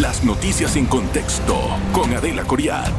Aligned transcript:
Las 0.00 0.22
noticias 0.22 0.76
en 0.76 0.86
contexto 0.86 1.56
con 1.92 2.14
Adela 2.14 2.44
Coriad. 2.44 2.92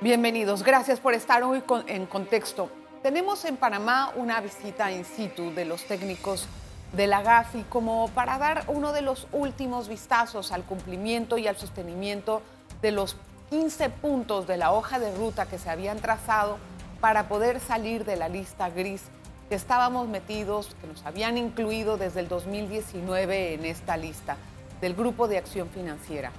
Bienvenidos, 0.00 0.64
gracias 0.64 0.98
por 0.98 1.14
estar 1.14 1.44
hoy 1.44 1.62
en 1.86 2.06
contexto. 2.06 2.68
Tenemos 3.04 3.44
en 3.44 3.56
Panamá 3.56 4.10
una 4.16 4.40
visita 4.40 4.90
in 4.90 5.04
situ 5.04 5.54
de 5.54 5.64
los 5.64 5.84
técnicos 5.84 6.48
de 6.92 7.06
la 7.06 7.22
GAFI 7.22 7.62
como 7.68 8.08
para 8.08 8.36
dar 8.38 8.64
uno 8.66 8.92
de 8.92 9.02
los 9.02 9.28
últimos 9.30 9.86
vistazos 9.86 10.50
al 10.50 10.64
cumplimiento 10.64 11.38
y 11.38 11.46
al 11.46 11.56
sostenimiento 11.56 12.42
de 12.82 12.90
los 12.90 13.16
15 13.50 13.90
puntos 13.90 14.48
de 14.48 14.56
la 14.56 14.72
hoja 14.72 14.98
de 14.98 15.16
ruta 15.16 15.46
que 15.46 15.60
se 15.60 15.70
habían 15.70 16.00
trazado 16.00 16.58
para 17.00 17.28
poder 17.28 17.60
salir 17.60 18.04
de 18.04 18.16
la 18.16 18.28
lista 18.28 18.70
gris 18.70 19.02
que 19.48 19.54
estábamos 19.54 20.08
metidos, 20.08 20.74
que 20.80 20.86
nos 20.86 21.04
habían 21.04 21.38
incluido 21.38 21.96
desde 21.96 22.20
el 22.20 22.28
2019 22.28 23.54
en 23.54 23.64
esta 23.64 23.96
lista 23.96 24.36
del 24.80 24.94
Grupo 24.94 25.28
de 25.28 25.38
Acción 25.38 25.68
Financiera. 25.68 26.32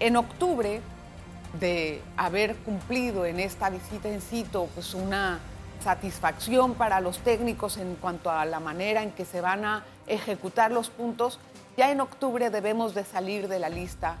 En 0.00 0.16
octubre 0.16 0.80
de 1.60 2.02
haber 2.16 2.56
cumplido 2.56 3.26
en 3.26 3.38
esta 3.38 3.70
visita 3.70 4.08
en 4.08 4.20
sitio 4.20 4.66
pues 4.74 4.94
una 4.94 5.38
satisfacción 5.82 6.74
para 6.74 7.00
los 7.00 7.18
técnicos 7.18 7.76
en 7.76 7.94
cuanto 7.96 8.30
a 8.30 8.44
la 8.44 8.58
manera 8.58 9.02
en 9.02 9.12
que 9.12 9.24
se 9.24 9.40
van 9.40 9.64
a 9.64 9.84
ejecutar 10.06 10.72
los 10.72 10.90
puntos, 10.90 11.38
ya 11.76 11.90
en 11.90 12.00
octubre 12.00 12.50
debemos 12.50 12.94
de 12.94 13.04
salir 13.04 13.48
de 13.48 13.58
la 13.58 13.68
lista 13.68 14.16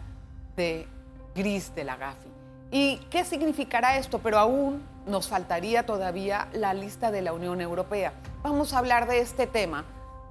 de 0.56 0.86
gris 1.34 1.74
de 1.74 1.84
la 1.84 1.96
GAFI. 1.96 2.28
¿Y 2.70 2.96
qué 3.10 3.24
significará 3.24 3.96
esto? 3.96 4.18
Pero 4.18 4.38
aún 4.38 4.82
nos 5.06 5.28
faltaría 5.28 5.84
todavía 5.86 6.48
la 6.52 6.74
lista 6.74 7.10
de 7.10 7.22
la 7.22 7.32
Unión 7.32 7.60
Europea. 7.60 8.12
Vamos 8.42 8.72
a 8.72 8.78
hablar 8.78 9.06
de 9.06 9.20
este 9.20 9.46
tema 9.46 9.84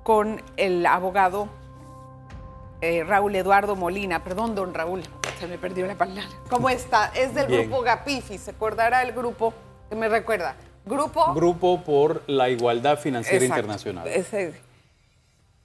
con 0.03 0.41
el 0.57 0.85
abogado 0.85 1.47
eh, 2.81 3.03
Raúl 3.03 3.35
Eduardo 3.35 3.75
Molina. 3.75 4.23
Perdón, 4.23 4.55
don 4.55 4.73
Raúl, 4.73 5.03
se 5.39 5.47
me 5.47 5.57
perdió 5.57 5.87
la 5.87 5.95
palabra. 5.95 6.25
¿Cómo 6.49 6.69
está? 6.69 7.11
Es 7.15 7.33
del 7.33 7.47
grupo 7.47 7.81
GAPIFI, 7.81 8.37
se 8.37 8.51
acordará 8.51 9.03
el 9.03 9.13
grupo 9.13 9.53
que 9.89 9.95
me 9.95 10.09
recuerda. 10.09 10.55
Grupo. 10.85 11.33
Grupo 11.33 11.81
por 11.81 12.23
la 12.27 12.49
Igualdad 12.49 12.99
Financiera 12.99 13.45
Internacional. 13.45 14.07
Ese. 14.07 14.53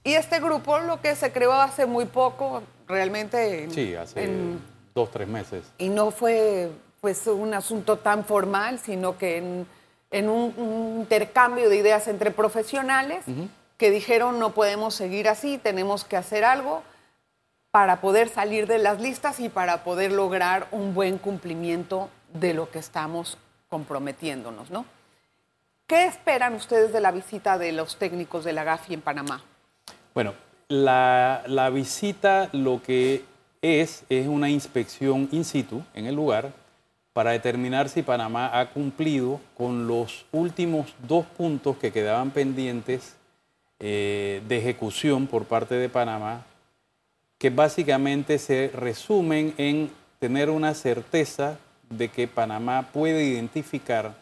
Y 0.03 0.13
este 0.13 0.39
grupo 0.39 0.79
lo 0.79 1.01
que 1.01 1.13
se 1.15 1.31
creó 1.33 1.51
hace 1.53 1.85
muy 1.85 2.05
poco, 2.05 2.63
realmente. 2.87 3.69
sí, 3.69 3.95
hace 3.95 4.29
dos, 4.95 5.11
tres 5.11 5.27
meses. 5.27 5.65
Y 5.77 5.89
no 5.89 6.11
fue 6.11 6.71
pues 7.01 7.25
un 7.27 7.53
asunto 7.53 7.97
tan 7.97 8.25
formal, 8.25 8.79
sino 8.79 9.17
que 9.17 9.37
en, 10.11 10.29
un, 10.29 10.53
intercambio 10.99 11.69
de 11.69 11.77
ideas 11.77 12.07
entre 12.07 12.31
profesionales 12.31 13.25
que 13.77 13.91
dijeron 13.91 14.39
no 14.39 14.51
podemos 14.51 14.95
seguir 14.95 15.29
así, 15.29 15.57
tenemos 15.57 16.03
que 16.03 16.17
hacer 16.17 16.43
algo 16.43 16.83
para 17.71 18.01
poder 18.01 18.29
salir 18.29 18.67
de 18.67 18.79
las 18.79 18.99
listas 18.99 19.39
y 19.39 19.49
para 19.49 19.83
poder 19.83 20.11
lograr 20.11 20.67
un 20.71 20.93
buen 20.93 21.17
cumplimiento 21.17 22.09
de 22.33 22.53
lo 22.53 22.69
que 22.71 22.79
estamos 22.79 23.37
comprometiéndonos, 23.69 24.71
¿no? 24.71 24.85
¿Qué 25.87 26.05
esperan 26.05 26.53
ustedes 26.55 26.93
de 26.93 27.01
la 27.01 27.11
visita 27.11 27.57
de 27.57 27.71
los 27.71 27.97
técnicos 27.97 28.43
de 28.43 28.53
la 28.53 28.63
GAFI 28.63 28.95
en 28.95 29.01
Panamá? 29.01 29.41
Bueno, 30.13 30.33
la, 30.67 31.43
la 31.47 31.69
visita 31.69 32.49
lo 32.51 32.81
que 32.81 33.25
es 33.61 34.03
es 34.09 34.27
una 34.27 34.49
inspección 34.49 35.27
in 35.31 35.43
situ 35.43 35.83
en 35.93 36.05
el 36.05 36.15
lugar 36.15 36.51
para 37.19 37.31
determinar 37.31 37.89
si 37.89 38.01
Panamá 38.01 38.57
ha 38.57 38.69
cumplido 38.69 39.41
con 39.57 39.87
los 39.87 40.25
últimos 40.31 40.95
dos 41.05 41.25
puntos 41.25 41.75
que 41.75 41.91
quedaban 41.91 42.31
pendientes 42.31 43.17
eh, 43.81 44.41
de 44.47 44.57
ejecución 44.57 45.27
por 45.27 45.43
parte 45.43 45.75
de 45.75 45.89
Panamá, 45.89 46.45
que 47.37 47.49
básicamente 47.49 48.39
se 48.39 48.71
resumen 48.73 49.53
en 49.57 49.91
tener 50.19 50.49
una 50.49 50.73
certeza 50.73 51.59
de 51.89 52.07
que 52.07 52.29
Panamá 52.29 52.87
puede 52.93 53.25
identificar 53.25 54.15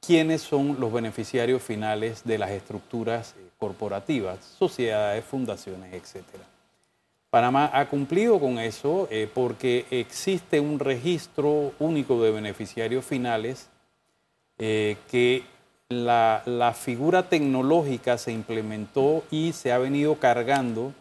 quiénes 0.00 0.42
son 0.42 0.78
los 0.78 0.92
beneficiarios 0.92 1.60
finales 1.60 2.22
de 2.22 2.38
las 2.38 2.52
estructuras 2.52 3.34
corporativas, 3.58 4.38
sociedades, 4.44 5.24
fundaciones, 5.24 5.92
etcétera. 5.92 6.44
Panamá 7.32 7.70
ha 7.72 7.88
cumplido 7.88 8.38
con 8.38 8.58
eso 8.58 9.08
eh, 9.10 9.26
porque 9.32 9.86
existe 9.90 10.60
un 10.60 10.78
registro 10.78 11.72
único 11.78 12.22
de 12.22 12.30
beneficiarios 12.30 13.06
finales 13.06 13.70
eh, 14.58 14.98
que 15.10 15.42
la, 15.88 16.42
figura 16.78 17.30
tecnológica 17.30 18.18
se 18.18 18.32
implementó 18.32 19.24
y 19.30 19.54
se 19.54 19.72
ha 19.72 19.78
venido 19.78 20.16
cargando 20.16 20.92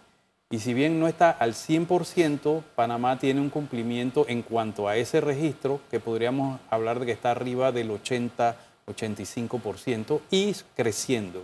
y 0.50 0.59
si 0.59 0.74
bien 0.74 1.02
no 1.02 1.09
está 1.09 1.31
al 1.31 1.53
100%, 1.53 2.63
Panamá 2.75 3.19
tiene 3.19 3.42
un 3.42 3.50
cumplimiento 3.50 4.25
en 4.30 4.42
cuanto 4.42 4.88
a 4.88 4.96
ese 4.96 5.19
registro 5.19 5.81
que 5.92 6.00
podríamos 6.00 6.62
hablar 6.69 7.02
de 7.02 7.08
que 7.08 7.12
está 7.12 7.31
arriba 7.31 7.74
del 7.74 7.92
80-85% 7.92 10.22
y 10.31 10.56
creciendo. 10.78 11.44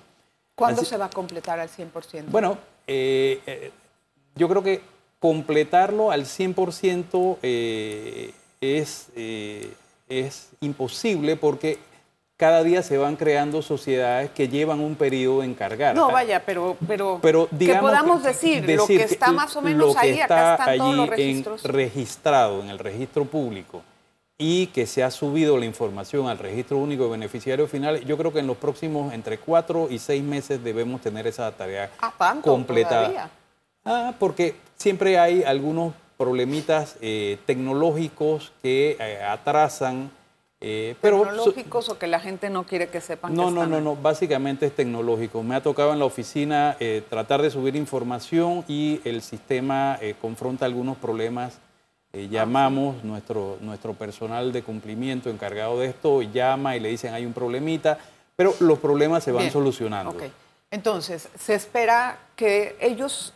¿Cuándo 0.56 0.86
se 0.86 0.96
va 0.96 1.08
a 1.08 1.10
completar 1.10 1.60
al 1.60 1.68
100%? 1.68 2.28
Bueno, 2.30 2.58
eh, 2.88 3.74
yo 4.38 4.48
creo 4.48 4.64
que 4.64 4.82
completarlo 5.20 6.12
al 6.12 6.26
100% 6.26 7.38
eh, 7.42 8.34
es, 8.62 9.10
eh, 9.16 9.74
es 10.08 10.50
imposible 10.62 11.36
porque 11.36 11.80
cada 12.38 12.64
día 12.64 12.84
se 12.84 13.00
van 13.00 13.16
creando 13.16 13.64
sociedades 13.64 14.30
que 14.30 14.48
llevan 14.48 14.80
un 14.80 14.96
periodo 14.96 15.42
en 15.42 15.56
cargar. 15.56 15.96
No, 15.96 16.12
vaya, 16.12 16.44
pero, 16.46 16.78
pero, 16.88 17.18
pero 17.20 17.50
que 17.50 17.76
podamos 17.76 18.24
decir, 18.24 18.64
lo 18.70 18.86
que 18.86 19.04
está 19.04 19.32
más 19.32 19.56
o 19.56 19.62
menos 19.62 19.96
ahí, 19.98 20.20
acá 20.20 20.54
están 20.54 20.78
todos 20.78 20.96
los 20.96 21.10
registros. 21.10 21.64
registrado 21.64 22.62
en 22.62 22.70
el 22.70 22.78
registro 22.78 23.26
público 23.26 23.82
y 24.38 24.68
que 24.68 24.86
se 24.86 25.04
ha 25.04 25.10
subido 25.10 25.58
la 25.58 25.66
información 25.66 26.28
al 26.28 26.38
registro 26.38 26.78
único 26.78 27.06
de 27.06 27.10
beneficiarios 27.10 27.72
finales, 27.72 28.06
yo 28.06 28.18
creo 28.18 28.32
que 28.32 28.40
en 28.40 28.46
los 28.46 28.58
próximos 28.58 29.12
entre 29.14 29.40
cuatro 29.40 29.88
y 29.90 29.98
seis 29.98 30.24
meses 30.24 30.64
debemos 30.64 31.02
tener 31.02 31.26
esa 31.26 31.52
tarea 31.52 31.90
completada. 32.44 33.32
Ah, 33.88 34.14
porque 34.20 34.56
siempre 34.76 35.18
hay 35.18 35.44
algunos 35.44 35.94
problemitas 36.18 36.98
eh, 37.02 37.38
tecnológicos 37.46 38.52
que 38.62 38.98
eh, 39.00 39.24
atrasan. 39.24 40.12
Eh, 40.60 40.96
pero, 41.02 41.22
¿Tecnológicos 41.22 41.90
o 41.90 42.00
que 42.00 42.08
la 42.08 42.20
gente 42.20 42.50
no 42.50 42.66
quiere 42.66 42.90
que 42.90 43.00
sepan? 43.00 43.34
No, 43.34 43.48
que 43.48 43.54
no, 43.54 43.68
no, 43.68 43.80
no, 43.80 43.96
básicamente 43.96 44.66
es 44.66 44.76
tecnológico. 44.76 45.44
Me 45.44 45.56
ha 45.56 45.62
tocado 45.62 45.94
en 45.94 46.00
la 46.00 46.06
oficina 46.06 46.76
tratar 47.10 47.42
de 47.42 47.52
subir 47.52 47.76
información 47.76 48.66
y 48.68 49.00
el 49.06 49.22
sistema 49.22 50.00
confronta 50.20 50.66
algunos 50.66 50.98
problemas. 50.98 51.60
Ah, 52.14 52.18
llamamos, 52.30 53.04
nuestro, 53.04 53.58
nuestro 53.62 53.94
personal 53.94 54.52
de 54.52 54.64
cumplimiento 54.64 55.30
encargado 55.30 55.80
de 55.80 55.88
esto 55.88 56.22
llama 56.22 56.76
y 56.76 56.80
le 56.80 56.90
dicen 56.90 57.14
hay 57.14 57.26
un 57.26 57.34
problemita, 57.34 58.00
pero 58.36 58.56
los 58.60 58.80
problemas 58.80 59.24
se 59.24 59.32
van 59.32 59.52
solucionando. 59.52 60.12
Okay. 60.12 60.32
Entonces, 60.72 61.30
se 61.40 61.54
espera 61.54 62.18
que 62.36 62.76
ellos 62.82 63.34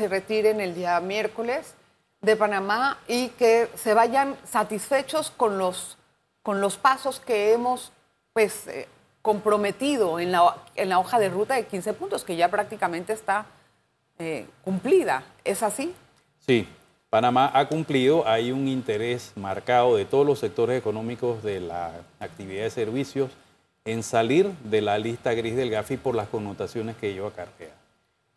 se 0.00 0.08
retiren 0.08 0.62
el 0.62 0.74
día 0.74 0.98
miércoles 1.00 1.74
de 2.22 2.34
Panamá 2.34 2.96
y 3.06 3.28
que 3.28 3.68
se 3.74 3.92
vayan 3.92 4.34
satisfechos 4.44 5.30
con 5.30 5.58
los, 5.58 5.98
con 6.42 6.62
los 6.62 6.78
pasos 6.78 7.20
que 7.20 7.52
hemos 7.52 7.92
pues, 8.32 8.66
eh, 8.68 8.88
comprometido 9.20 10.18
en 10.18 10.32
la, 10.32 10.56
en 10.74 10.88
la, 10.88 10.98
hoja 10.98 11.18
de 11.18 11.28
ruta 11.28 11.56
de 11.56 11.66
15 11.66 11.92
puntos, 11.92 12.24
que 12.24 12.34
ya 12.34 12.50
prácticamente 12.50 13.12
está 13.12 13.44
eh, 14.18 14.46
cumplida. 14.64 15.22
¿Es 15.44 15.62
así? 15.62 15.94
Sí, 16.46 16.66
Panamá 17.10 17.50
ha 17.52 17.68
cumplido, 17.68 18.26
hay 18.26 18.52
un 18.52 18.68
interés 18.68 19.32
marcado 19.36 19.96
de 19.96 20.06
todos 20.06 20.26
los 20.26 20.38
sectores 20.38 20.78
económicos 20.78 21.42
de 21.42 21.60
la 21.60 21.92
actividad 22.20 22.62
de 22.62 22.70
servicios 22.70 23.32
en 23.84 24.02
salir 24.02 24.50
de 24.64 24.80
la 24.80 24.96
lista 24.96 25.34
gris 25.34 25.56
del 25.56 25.68
GAFI 25.68 25.98
por 25.98 26.14
las 26.14 26.28
connotaciones 26.28 26.96
que 26.96 27.10
ello 27.10 27.26
acarrea. 27.26 27.79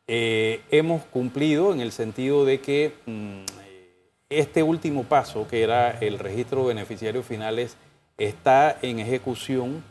Eh, 0.07 0.61
hemos 0.69 1.03
cumplido 1.05 1.71
en 1.71 1.79
el 1.79 1.94
sentido 1.94 2.44
de 2.44 2.59
que 2.59 2.94
mm, 3.05 3.44
este 4.29 4.61
último 4.61 5.03
paso, 5.03 5.47
que 5.47 5.63
era 5.63 5.91
el 6.00 6.19
registro 6.19 6.61
de 6.61 6.67
beneficiarios 6.73 7.25
finales, 7.25 7.77
está 8.17 8.77
en 8.81 9.00
ejecución, 9.00 9.83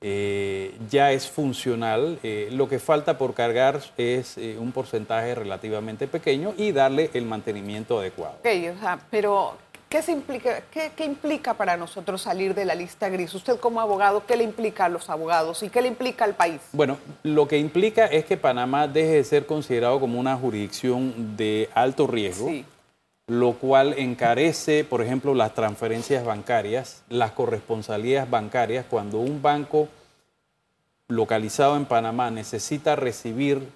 eh, 0.00 0.76
ya 0.88 1.12
es 1.12 1.28
funcional. 1.28 2.18
Eh, 2.24 2.48
lo 2.50 2.68
que 2.68 2.80
falta 2.80 3.16
por 3.16 3.34
cargar 3.34 3.80
es 3.96 4.36
un 4.58 4.72
porcentaje 4.72 5.34
relativamente 5.34 6.08
pequeño 6.08 6.52
y 6.56 6.72
darle 6.72 7.10
el 7.14 7.26
mantenimiento 7.26 8.00
adecuado. 8.00 8.38
Ok, 8.40 8.76
o 8.76 8.80
sea, 8.80 8.98
pero 9.10 9.56
¿Qué, 9.90 10.00
implica, 10.12 10.62
qué, 10.70 11.04
implica 11.04 11.54
para 11.54 11.76
nosotros 11.76 12.22
salir 12.22 12.54
de 12.54 12.64
la 12.64 12.76
lista 12.76 13.08
gris? 13.08 13.34
Usted 13.34 13.58
como 13.58 13.80
abogado, 13.80 14.24
¿qué 14.24 14.36
le 14.36 14.44
implica 14.44 14.84
a 14.84 14.88
los 14.88 15.10
abogados 15.10 15.64
y 15.64 15.68
qué 15.68 15.82
le 15.82 15.88
implica 15.88 16.24
al 16.24 16.36
país? 16.36 16.60
Bueno, 16.72 16.96
lo 17.24 17.48
que 17.48 17.58
implica 17.58 18.06
es 18.06 18.24
que 18.24 18.36
Panamá 18.36 18.86
deje 18.86 19.14
de 19.14 19.24
ser 19.24 19.46
considerado 19.46 19.98
como 19.98 20.20
una 20.20 20.36
jurisdicción 20.36 21.36
de 21.36 21.68
alto 21.74 22.06
riesgo, 22.06 22.52
lo 23.26 23.54
cual 23.54 23.94
encarece, 23.98 24.84
por 24.84 25.02
ejemplo, 25.02 25.34
las 25.34 25.54
transferencias 25.54 26.24
bancarias, 26.24 27.02
las 27.08 27.32
corresponsalías 27.32 28.30
bancarias, 28.30 28.86
cuando 28.88 29.18
un 29.18 29.42
banco 29.42 29.88
localizado 31.08 31.76
en 31.76 31.84
Panamá 31.84 32.30
necesita 32.30 32.94
recibir 32.94 33.66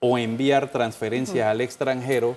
o 0.00 0.18
enviar 0.18 0.68
transferencias 0.70 1.46
al 1.46 1.62
extranjero, 1.62 2.36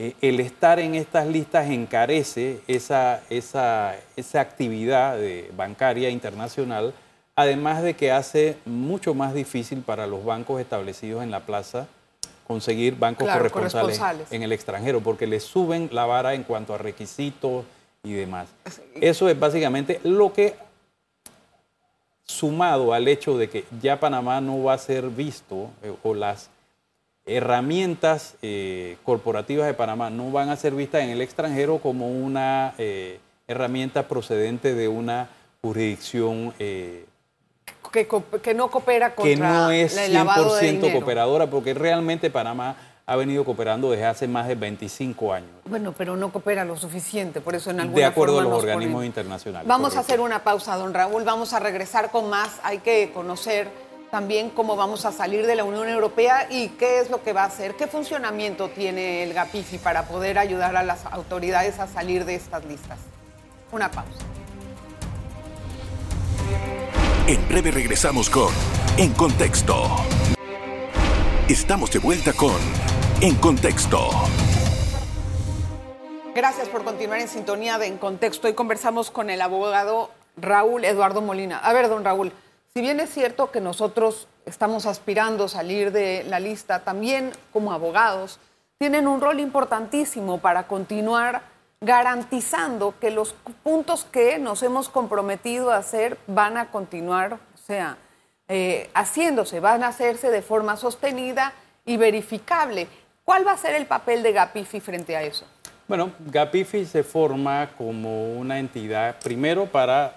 eh, 0.00 0.14
el 0.20 0.38
estar 0.38 0.78
en 0.78 0.94
estas 0.94 1.26
listas 1.26 1.68
encarece 1.68 2.60
esa, 2.68 3.20
esa, 3.30 3.96
esa 4.16 4.40
actividad 4.40 5.16
de 5.16 5.50
bancaria 5.56 6.08
internacional, 6.08 6.94
además 7.34 7.82
de 7.82 7.94
que 7.94 8.12
hace 8.12 8.56
mucho 8.64 9.12
más 9.12 9.34
difícil 9.34 9.80
para 9.82 10.06
los 10.06 10.24
bancos 10.24 10.60
establecidos 10.60 11.24
en 11.24 11.32
la 11.32 11.40
plaza 11.40 11.88
conseguir 12.46 12.96
bancos 12.96 13.24
Claro, 13.24 13.40
corresponsales, 13.40 13.98
corresponsales. 13.98 14.32
en 14.32 14.42
el 14.44 14.52
extranjero, 14.52 15.00
porque 15.00 15.26
le 15.26 15.40
suben 15.40 15.90
la 15.92 16.06
vara 16.06 16.32
en 16.34 16.44
cuanto 16.44 16.74
a 16.74 16.78
requisitos 16.78 17.64
y 18.04 18.12
demás. 18.12 18.48
Eso 19.00 19.28
es 19.28 19.38
básicamente 19.38 20.00
lo 20.04 20.32
que, 20.32 20.54
sumado 22.24 22.92
al 22.94 23.08
hecho 23.08 23.36
de 23.36 23.50
que 23.50 23.64
ya 23.82 23.98
Panamá 24.00 24.40
no 24.40 24.62
va 24.62 24.74
a 24.74 24.78
ser 24.78 25.08
visto, 25.08 25.70
eh, 25.82 25.92
o 26.04 26.14
las 26.14 26.50
herramientas 27.28 28.34
eh, 28.42 28.96
corporativas 29.04 29.66
de 29.66 29.74
Panamá 29.74 30.10
no 30.10 30.30
van 30.30 30.48
a 30.50 30.56
ser 30.56 30.74
vistas 30.74 31.02
en 31.02 31.10
el 31.10 31.20
extranjero 31.20 31.78
como 31.78 32.08
una 32.08 32.74
eh, 32.78 33.20
herramienta 33.46 34.08
procedente 34.08 34.74
de 34.74 34.88
una 34.88 35.28
jurisdicción 35.62 36.54
eh, 36.58 37.04
Que, 37.92 38.54
no 38.54 38.70
coopera 38.70 39.14
contra 39.14 39.34
que 39.34 39.36
no 39.40 39.70
es 39.70 39.96
el 39.96 40.14
lavado 40.14 40.56
de 40.56 40.62
100% 40.62 40.70
dinero. 40.80 40.98
cooperadora, 40.98 41.46
porque 41.48 41.74
realmente 41.74 42.30
Panamá 42.30 42.76
ha 43.06 43.16
venido 43.16 43.42
cooperando 43.44 43.90
desde 43.90 44.04
hace 44.04 44.28
más 44.28 44.46
de 44.48 44.54
25 44.54 45.32
años, 45.32 45.48
Bueno, 45.64 45.94
pero 45.96 46.14
no 46.14 46.30
coopera 46.30 46.66
lo 46.66 46.76
suficiente, 46.76 47.40
por 47.40 47.54
eso 47.54 47.70
en 47.70 47.80
alguna 47.80 47.98
de 47.98 48.04
acuerdo 48.04 48.40
a 48.40 48.42
los 48.42 48.52
organismos 48.52 49.02
ponen- 49.02 49.06
internacionales. 49.06 49.66
Vamos 49.66 49.96
a 49.96 50.00
hacer 50.00 50.20
una 50.20 50.44
pausa, 50.44 50.76
don 50.76 50.92
Raúl. 50.92 51.24
Vamos 51.24 51.54
a 51.54 51.58
regresar 51.58 52.10
con 52.10 52.28
más. 52.28 52.60
Hay 52.62 52.78
que 52.80 53.10
conocer 53.14 53.68
también 54.10 54.50
cómo 54.50 54.76
vamos 54.76 55.04
a 55.04 55.12
salir 55.12 55.46
de 55.46 55.56
la 55.56 55.64
Unión 55.64 55.88
Europea 55.88 56.46
y 56.50 56.68
qué 56.70 57.00
es 57.00 57.10
lo 57.10 57.22
que 57.22 57.32
va 57.32 57.42
a 57.42 57.46
hacer, 57.46 57.74
qué 57.74 57.86
funcionamiento 57.86 58.68
tiene 58.68 59.22
el 59.22 59.34
GAPIFI 59.34 59.78
para 59.78 60.04
poder 60.04 60.38
ayudar 60.38 60.76
a 60.76 60.82
las 60.82 61.04
autoridades 61.06 61.78
a 61.78 61.86
salir 61.86 62.24
de 62.24 62.34
estas 62.34 62.64
listas. 62.64 62.98
Una 63.72 63.90
pausa. 63.90 64.24
En 67.26 67.46
breve 67.48 67.70
regresamos 67.70 68.30
con 68.30 68.48
En 68.96 69.12
Contexto. 69.12 69.84
Estamos 71.48 71.90
de 71.90 71.98
vuelta 71.98 72.32
con 72.32 72.56
En 73.20 73.34
Contexto. 73.34 74.08
Gracias 76.34 76.68
por 76.68 76.84
continuar 76.84 77.20
en 77.20 77.28
sintonía 77.28 77.78
de 77.78 77.86
En 77.86 77.98
Contexto. 77.98 78.46
Hoy 78.46 78.54
conversamos 78.54 79.10
con 79.10 79.28
el 79.28 79.42
abogado 79.42 80.10
Raúl 80.36 80.84
Eduardo 80.84 81.20
Molina. 81.20 81.58
A 81.58 81.72
ver, 81.72 81.88
don 81.88 82.04
Raúl, 82.04 82.32
si 82.74 82.80
bien 82.80 83.00
es 83.00 83.10
cierto 83.10 83.50
que 83.50 83.60
nosotros 83.60 84.28
estamos 84.46 84.86
aspirando 84.86 85.44
a 85.44 85.48
salir 85.48 85.92
de 85.92 86.24
la 86.24 86.40
lista, 86.40 86.84
también 86.84 87.32
como 87.52 87.72
abogados 87.72 88.38
tienen 88.78 89.08
un 89.08 89.20
rol 89.20 89.40
importantísimo 89.40 90.38
para 90.38 90.68
continuar 90.68 91.42
garantizando 91.80 92.94
que 93.00 93.10
los 93.10 93.34
puntos 93.62 94.04
que 94.04 94.38
nos 94.38 94.62
hemos 94.62 94.88
comprometido 94.88 95.70
a 95.70 95.76
hacer 95.76 96.18
van 96.26 96.56
a 96.56 96.70
continuar, 96.70 97.34
o 97.34 97.58
sea, 97.58 97.98
eh, 98.48 98.90
haciéndose, 98.94 99.60
van 99.60 99.84
a 99.84 99.88
hacerse 99.88 100.30
de 100.30 100.42
forma 100.42 100.76
sostenida 100.76 101.52
y 101.84 101.96
verificable. 101.96 102.88
¿Cuál 103.24 103.46
va 103.46 103.52
a 103.52 103.56
ser 103.56 103.74
el 103.74 103.86
papel 103.86 104.22
de 104.22 104.32
GAPIFI 104.32 104.80
frente 104.80 105.16
a 105.16 105.22
eso? 105.22 105.44
Bueno, 105.86 106.12
GAPIFI 106.18 106.84
se 106.84 107.02
forma 107.02 107.70
como 107.76 108.32
una 108.34 108.58
entidad, 108.58 109.16
primero 109.20 109.66
para 109.66 110.16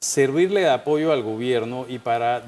servirle 0.00 0.62
de 0.62 0.70
apoyo 0.70 1.12
al 1.12 1.22
gobierno 1.22 1.84
y 1.88 1.98
para 1.98 2.42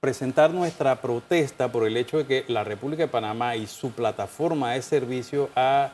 presentar 0.00 0.50
nuestra 0.50 1.00
protesta 1.00 1.72
por 1.72 1.86
el 1.86 1.96
hecho 1.96 2.18
de 2.18 2.26
que 2.26 2.44
la 2.48 2.62
República 2.62 3.04
de 3.04 3.08
Panamá 3.08 3.56
y 3.56 3.66
su 3.66 3.92
plataforma 3.92 4.72
de 4.72 4.82
servicio 4.82 5.48
ha 5.56 5.92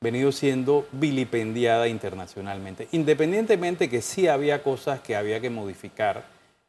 venido 0.00 0.32
siendo 0.32 0.86
vilipendiada 0.92 1.88
internacionalmente. 1.88 2.88
Independientemente 2.92 3.88
que 3.88 4.02
sí 4.02 4.28
había 4.28 4.62
cosas 4.62 5.00
que 5.00 5.16
había 5.16 5.40
que 5.40 5.48
modificar 5.48 6.24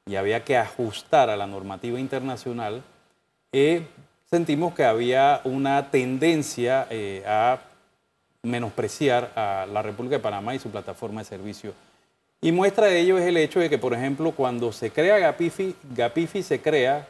y 0.06 0.16
había 0.16 0.46
que 0.46 0.56
ajustar 0.56 1.30
a 1.30 1.36
la 1.36 1.48
normativa 1.48 2.00
internacional, 2.00 2.82
eh, 3.52 3.86
sentimos 4.30 4.74
que 4.74 4.86
había 4.86 5.42
una 5.44 5.92
tendencia 5.92 6.88
eh, 6.90 7.24
a 7.28 7.60
menospreciar 8.42 9.34
a 9.36 9.68
la 9.70 9.82
República 9.82 10.16
de 10.16 10.24
Panamá 10.24 10.56
y 10.56 10.60
su 10.60 10.72
plataforma 10.72 11.22
de 11.22 11.26
servicio. 11.26 11.74
Y 12.42 12.52
muestra 12.52 12.88
de 12.88 13.00
ello 13.00 13.18
es 13.18 13.26
el 13.26 13.38
hecho 13.38 13.60
de 13.60 13.70
que, 13.70 13.78
por 13.78 13.94
ejemplo, 13.94 14.32
cuando 14.32 14.72
se 14.72 14.92
crea 14.92 15.18
Gapifi, 15.18 15.76
Gapifi 15.96 16.42
se 16.42 16.62
crea 16.62 17.08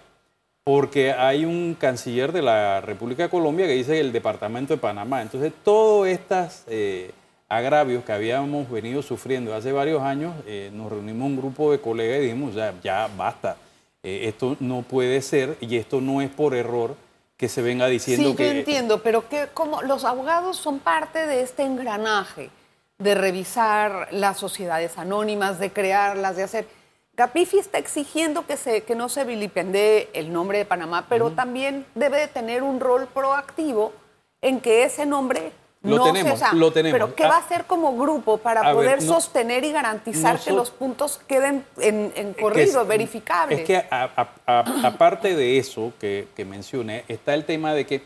porque 0.63 1.11
hay 1.13 1.45
un 1.45 1.75
canciller 1.79 2.31
de 2.31 2.41
la 2.41 2.81
República 2.81 3.23
de 3.23 3.29
Colombia 3.29 3.65
que 3.67 3.73
dice 3.73 3.99
el 3.99 4.11
Departamento 4.11 4.73
de 4.73 4.79
Panamá. 4.79 5.21
Entonces, 5.21 5.51
todos 5.63 6.07
estos 6.07 6.63
eh, 6.67 7.11
agravios 7.47 8.03
que 8.03 8.11
habíamos 8.11 8.69
venido 8.69 9.01
sufriendo 9.01 9.53
hace 9.55 9.71
varios 9.71 10.01
años, 10.01 10.33
eh, 10.45 10.69
nos 10.73 10.91
reunimos 10.91 11.27
un 11.27 11.37
grupo 11.37 11.71
de 11.71 11.79
colegas 11.79 12.19
y 12.19 12.21
dijimos, 12.23 12.55
ya, 12.55 12.73
ya 12.83 13.09
basta, 13.15 13.57
Eh, 14.01 14.29
esto 14.29 14.55
no 14.61 14.81
puede 14.81 15.21
ser 15.21 15.57
y 15.59 15.75
esto 15.75 15.99
no 15.99 16.21
es 16.21 16.29
por 16.29 16.55
error 16.55 16.95
que 17.35 17.49
se 17.49 17.61
venga 17.61 17.85
diciendo 17.87 18.29
sí, 18.29 18.35
que... 18.37 18.45
yo 18.45 18.51
entiendo, 18.51 19.03
pero 19.03 19.27
que 19.27 19.47
como 19.53 19.81
los 19.81 20.05
abogados 20.05 20.55
son 20.55 20.79
parte 20.79 21.27
de 21.27 21.41
este 21.41 21.63
engranaje 21.63 22.49
de 22.99 23.15
revisar 23.15 24.09
las 24.11 24.37
sociedades 24.37 24.97
anónimas, 24.97 25.57
de 25.57 25.71
crearlas, 25.71 26.35
de 26.35 26.43
hacer. 26.43 26.67
Gapifi 27.15 27.57
está 27.57 27.77
exigiendo 27.77 28.45
que, 28.45 28.55
se, 28.57 28.81
que 28.83 28.93
no 28.95 29.09
se 29.09 29.23
vilipendee 29.25 30.09
el 30.13 30.31
nombre 30.31 30.57
de 30.59 30.65
Panamá, 30.65 31.05
pero 31.09 31.31
también 31.31 31.85
debe 31.95 32.17
de 32.19 32.27
tener 32.27 32.61
un 32.61 32.79
rol 32.79 33.07
proactivo 33.07 33.93
en 34.41 34.59
que 34.61 34.83
ese 34.83 35.05
nombre 35.05 35.51
Lo 35.81 35.97
no 35.97 36.03
tenemos, 36.05 36.39
se... 36.39 36.55
lo 36.55 36.71
tenemos. 36.71 36.93
Pero 36.99 37.15
¿qué 37.15 37.23
Ah, 37.23 37.29
va 37.29 37.35
a 37.35 37.39
hacer 37.39 37.65
como 37.65 37.97
grupo 37.97 38.37
para 38.37 38.61
a 38.61 38.63
ver, 38.67 38.75
poder 38.75 39.03
no- 39.03 39.13
sostener 39.13 39.63
y 39.63 39.71
garantizar 39.71 40.39
que 40.39 40.51
los 40.51 40.71
puntos 40.71 41.19
queden 41.27 41.65
en, 41.79 42.11
en 42.15 42.33
corrido, 42.33 42.81
es- 42.81 42.87
verificables? 42.87 43.59
Es 43.59 43.65
que 43.65 43.85
aparte 44.45 45.35
de 45.35 45.57
eso 45.57 45.93
que, 45.99 46.27
que 46.35 46.43
mencioné, 46.45 47.05
está 47.07 47.33
el 47.33 47.45
tema 47.45 47.73
de 47.73 47.85
que 47.85 48.01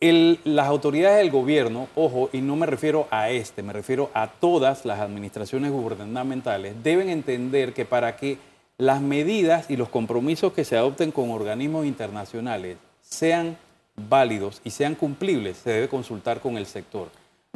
el- 0.00 0.38
las 0.44 0.66
autoridades 0.66 1.18
del 1.18 1.30
gobierno, 1.30 1.88
ojo, 1.94 2.30
y 2.32 2.40
no 2.40 2.56
me 2.56 2.66
refiero 2.66 3.06
a 3.10 3.28
este, 3.30 3.62
me 3.62 3.72
refiero 3.72 4.10
a 4.14 4.28
todas 4.28 4.84
las 4.84 5.00
administraciones 5.00 5.70
gubernamentales, 5.70 6.74
deben 6.82 7.08
entender 7.10 7.72
que 7.74 7.84
para 7.84 8.16
que 8.16 8.38
las 8.78 9.00
medidas 9.02 9.70
y 9.70 9.76
los 9.76 9.90
compromisos 9.90 10.52
que 10.54 10.64
se 10.64 10.76
adopten 10.76 11.12
con 11.12 11.30
organismos 11.30 11.84
internacionales 11.84 12.78
sean 13.02 13.58
válidos 13.96 14.62
y 14.64 14.70
sean 14.70 14.94
cumplibles, 14.94 15.58
se 15.58 15.70
debe 15.70 15.88
consultar 15.88 16.40
con 16.40 16.56
el 16.56 16.64
sector. 16.64 17.08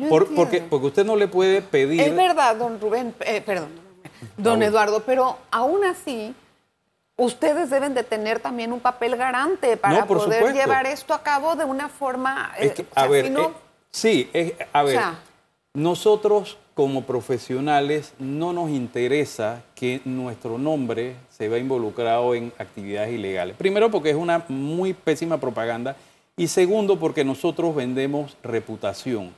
Por- 0.09 0.35
porque, 0.35 0.61
porque 0.61 0.87
usted 0.89 1.07
no 1.07 1.17
le 1.17 1.29
puede 1.29 1.63
pedir... 1.63 2.01
Es 2.03 2.15
verdad, 2.15 2.57
don 2.57 2.79
Rubén, 2.81 3.15
eh, 3.25 3.41
perdón, 3.41 3.69
don. 4.37 4.63
Eduardo, 4.63 5.03
pero 5.07 5.39
aún 5.51 5.85
así, 5.85 6.35
ustedes 7.17 7.71
deben 7.71 7.95
de 7.95 8.03
tener 8.03 8.41
también 8.41 8.73
un 8.73 8.81
papel 8.81 9.17
garante 9.17 9.77
para 9.77 10.01
No, 10.01 10.07
poder 10.07 10.35
supuesto. 10.41 10.59
llevar 10.61 10.87
esto 10.87 11.15
a 11.15 11.23
cabo 11.23 11.57
de 11.57 11.65
una 11.65 11.89
forma... 11.89 12.53
eh, 12.59 12.67
Es 12.67 12.73
que, 12.73 12.83
o 12.83 12.95
sea, 12.95 13.03
a 13.03 13.07
ver, 13.09 13.25
si 13.27 13.31
no- 13.31 13.41
eh, 13.49 13.53
sí, 13.91 14.31
a 14.73 14.83
ver, 14.83 14.97
sea- 14.97 15.19
nosotros 15.75 16.59
como 16.75 17.03
profesionales 17.05 18.15
no 18.19 18.53
nos 18.53 18.71
interesa 18.71 19.63
que 19.77 20.01
nuestro 20.05 20.59
nombre 20.59 21.15
se 21.31 21.49
vea 21.49 21.59
involucrado 21.59 22.35
en 22.35 22.53
actividades 22.59 23.13
ilegales. 23.13 23.57
Primero 23.57 23.91
porque 23.91 24.11
es 24.11 24.17
una 24.17 24.45
muy 24.49 24.93
pésima 24.93 25.39
propaganda 25.39 25.95
y 26.37 26.49
segundo 26.49 26.99
porque 26.99 27.25
nosotros 27.25 27.75
vendemos 27.77 28.37
reputación. 28.43 29.33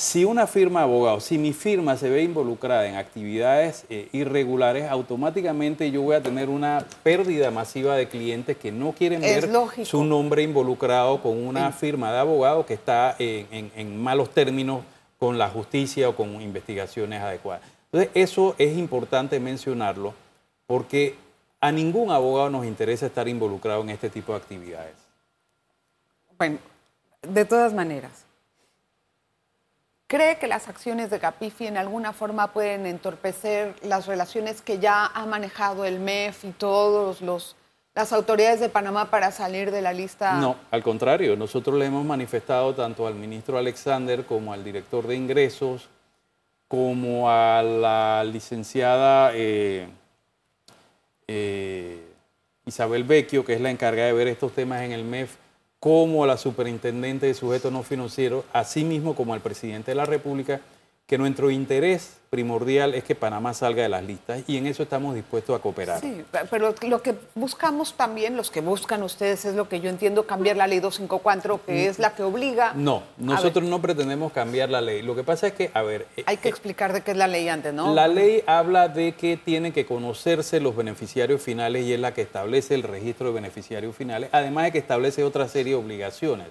Si 0.00 0.24
una 0.24 0.46
firma 0.46 0.78
de 0.80 0.84
abogados, 0.84 1.24
si 1.24 1.38
mi 1.38 1.52
firma 1.52 1.96
se 1.96 2.08
ve 2.08 2.22
involucrada 2.22 2.86
en 2.86 2.94
actividades 2.94 3.84
eh, 3.90 4.08
irregulares, 4.12 4.88
automáticamente 4.88 5.90
yo 5.90 6.02
voy 6.02 6.14
a 6.14 6.22
tener 6.22 6.48
una 6.48 6.86
pérdida 7.02 7.50
masiva 7.50 7.96
de 7.96 8.08
clientes 8.08 8.56
que 8.56 8.70
no 8.70 8.92
quieren 8.92 9.24
Es 9.24 9.40
ver 9.42 9.50
lógico. 9.50 9.84
su 9.84 10.04
nombre 10.04 10.44
involucrado 10.44 11.20
con 11.20 11.44
una 11.44 11.72
firma 11.72 12.12
de 12.12 12.18
abogado 12.20 12.64
que 12.64 12.74
está 12.74 13.16
en, 13.18 13.48
en- 13.50 13.72
en 13.74 14.00
malos 14.00 14.30
términos 14.30 14.84
con 15.18 15.36
la 15.36 15.48
justicia 15.50 16.08
o 16.08 16.14
con 16.14 16.40
investigaciones 16.40 17.20
adecuadas. 17.20 17.62
Entonces, 17.90 18.10
eso 18.14 18.54
es 18.56 18.78
importante 18.78 19.40
mencionarlo 19.40 20.14
porque 20.68 21.16
a 21.60 21.72
ningún 21.72 22.12
abogado 22.12 22.50
nos 22.50 22.64
interesa 22.66 23.06
estar 23.06 23.26
involucrado 23.26 23.80
en 23.82 23.90
este 23.90 24.10
tipo 24.10 24.30
de 24.30 24.38
actividades. 24.38 24.94
Bueno, 26.38 26.58
de 27.22 27.44
todas 27.44 27.74
maneras, 27.74 28.12
¿cree 30.08 30.38
que 30.38 30.48
las 30.48 30.68
acciones 30.68 31.10
de 31.10 31.20
Capifi 31.20 31.66
en 31.66 31.76
alguna 31.76 32.12
forma 32.12 32.52
pueden 32.52 32.86
entorpecer 32.86 33.76
las 33.82 34.06
relaciones 34.06 34.62
que 34.62 34.80
ya 34.80 35.06
ha 35.06 35.26
manejado 35.26 35.84
el 35.84 36.00
MEF 36.00 36.44
y 36.44 36.50
todos 36.50 37.20
los 37.20 37.54
las 37.94 38.12
autoridades 38.12 38.60
de 38.60 38.68
Panamá 38.68 39.10
para 39.10 39.32
salir 39.32 39.72
de 39.72 39.82
la 39.82 39.92
lista? 39.92 40.34
No, 40.34 40.56
al 40.70 40.84
contrario, 40.84 41.36
nosotros 41.36 41.76
le 41.76 41.86
hemos 41.86 42.04
manifestado 42.04 42.72
tanto 42.72 43.08
al 43.08 43.14
ministro 43.14 43.58
Alexander 43.58 44.24
como 44.24 44.52
al 44.52 44.62
director 44.62 45.04
de 45.04 45.16
ingresos, 45.16 45.88
como 46.68 47.28
a 47.28 47.60
la 47.60 48.22
licenciada 48.24 49.32
eh, 49.34 49.88
eh, 51.26 52.00
Isabel 52.66 53.02
Vecchio, 53.02 53.44
que 53.44 53.54
es 53.54 53.60
la 53.60 53.70
encargada 53.70 54.06
de 54.06 54.12
ver 54.12 54.28
estos 54.28 54.52
temas 54.52 54.82
en 54.82 54.92
el 54.92 55.04
MEF, 55.04 55.34
como 55.80 56.24
a 56.24 56.26
la 56.26 56.36
superintendente 56.36 57.26
de 57.26 57.34
sujetos 57.34 57.72
no 57.72 57.82
financieros, 57.82 58.44
así 58.52 58.84
mismo 58.84 59.14
como 59.14 59.34
al 59.34 59.40
presidente 59.40 59.92
de 59.92 59.94
la 59.94 60.06
República, 60.06 60.60
que 61.08 61.16
nuestro 61.16 61.50
interés 61.50 62.18
primordial 62.28 62.94
es 62.94 63.02
que 63.02 63.14
Panamá 63.14 63.54
salga 63.54 63.82
de 63.82 63.88
las 63.88 64.04
listas 64.04 64.42
y 64.46 64.58
en 64.58 64.66
eso 64.66 64.82
estamos 64.82 65.14
dispuestos 65.14 65.58
a 65.58 65.62
cooperar. 65.62 66.02
Sí, 66.02 66.22
pero 66.50 66.74
lo 66.82 67.00
que 67.00 67.14
buscamos 67.34 67.94
también, 67.94 68.36
los 68.36 68.50
que 68.50 68.60
buscan 68.60 69.02
ustedes, 69.02 69.46
es 69.46 69.54
lo 69.54 69.70
que 69.70 69.80
yo 69.80 69.88
entiendo, 69.88 70.26
cambiar 70.26 70.58
la 70.58 70.66
ley 70.66 70.80
254, 70.80 71.62
que 71.64 71.86
es 71.86 71.98
la 71.98 72.14
que 72.14 72.22
obliga... 72.22 72.74
No, 72.74 73.04
nosotros 73.16 73.64
no 73.64 73.80
pretendemos 73.80 74.32
cambiar 74.32 74.68
la 74.68 74.82
ley. 74.82 75.00
Lo 75.00 75.16
que 75.16 75.24
pasa 75.24 75.46
es 75.46 75.54
que, 75.54 75.70
a 75.72 75.80
ver... 75.80 76.06
Hay 76.26 76.36
que 76.36 76.48
eh, 76.48 76.50
explicar 76.50 76.92
de 76.92 77.00
qué 77.00 77.12
es 77.12 77.16
la 77.16 77.26
ley 77.26 77.48
antes, 77.48 77.72
¿no? 77.72 77.94
La 77.94 78.06
ley 78.06 78.44
habla 78.46 78.88
de 78.88 79.12
que 79.12 79.38
tienen 79.38 79.72
que 79.72 79.86
conocerse 79.86 80.60
los 80.60 80.76
beneficiarios 80.76 81.40
finales 81.40 81.86
y 81.86 81.94
es 81.94 82.00
la 82.00 82.12
que 82.12 82.20
establece 82.20 82.74
el 82.74 82.82
registro 82.82 83.28
de 83.28 83.32
beneficiarios 83.32 83.96
finales, 83.96 84.28
además 84.30 84.64
de 84.64 84.72
que 84.72 84.78
establece 84.78 85.24
otra 85.24 85.48
serie 85.48 85.72
de 85.72 85.78
obligaciones, 85.78 86.48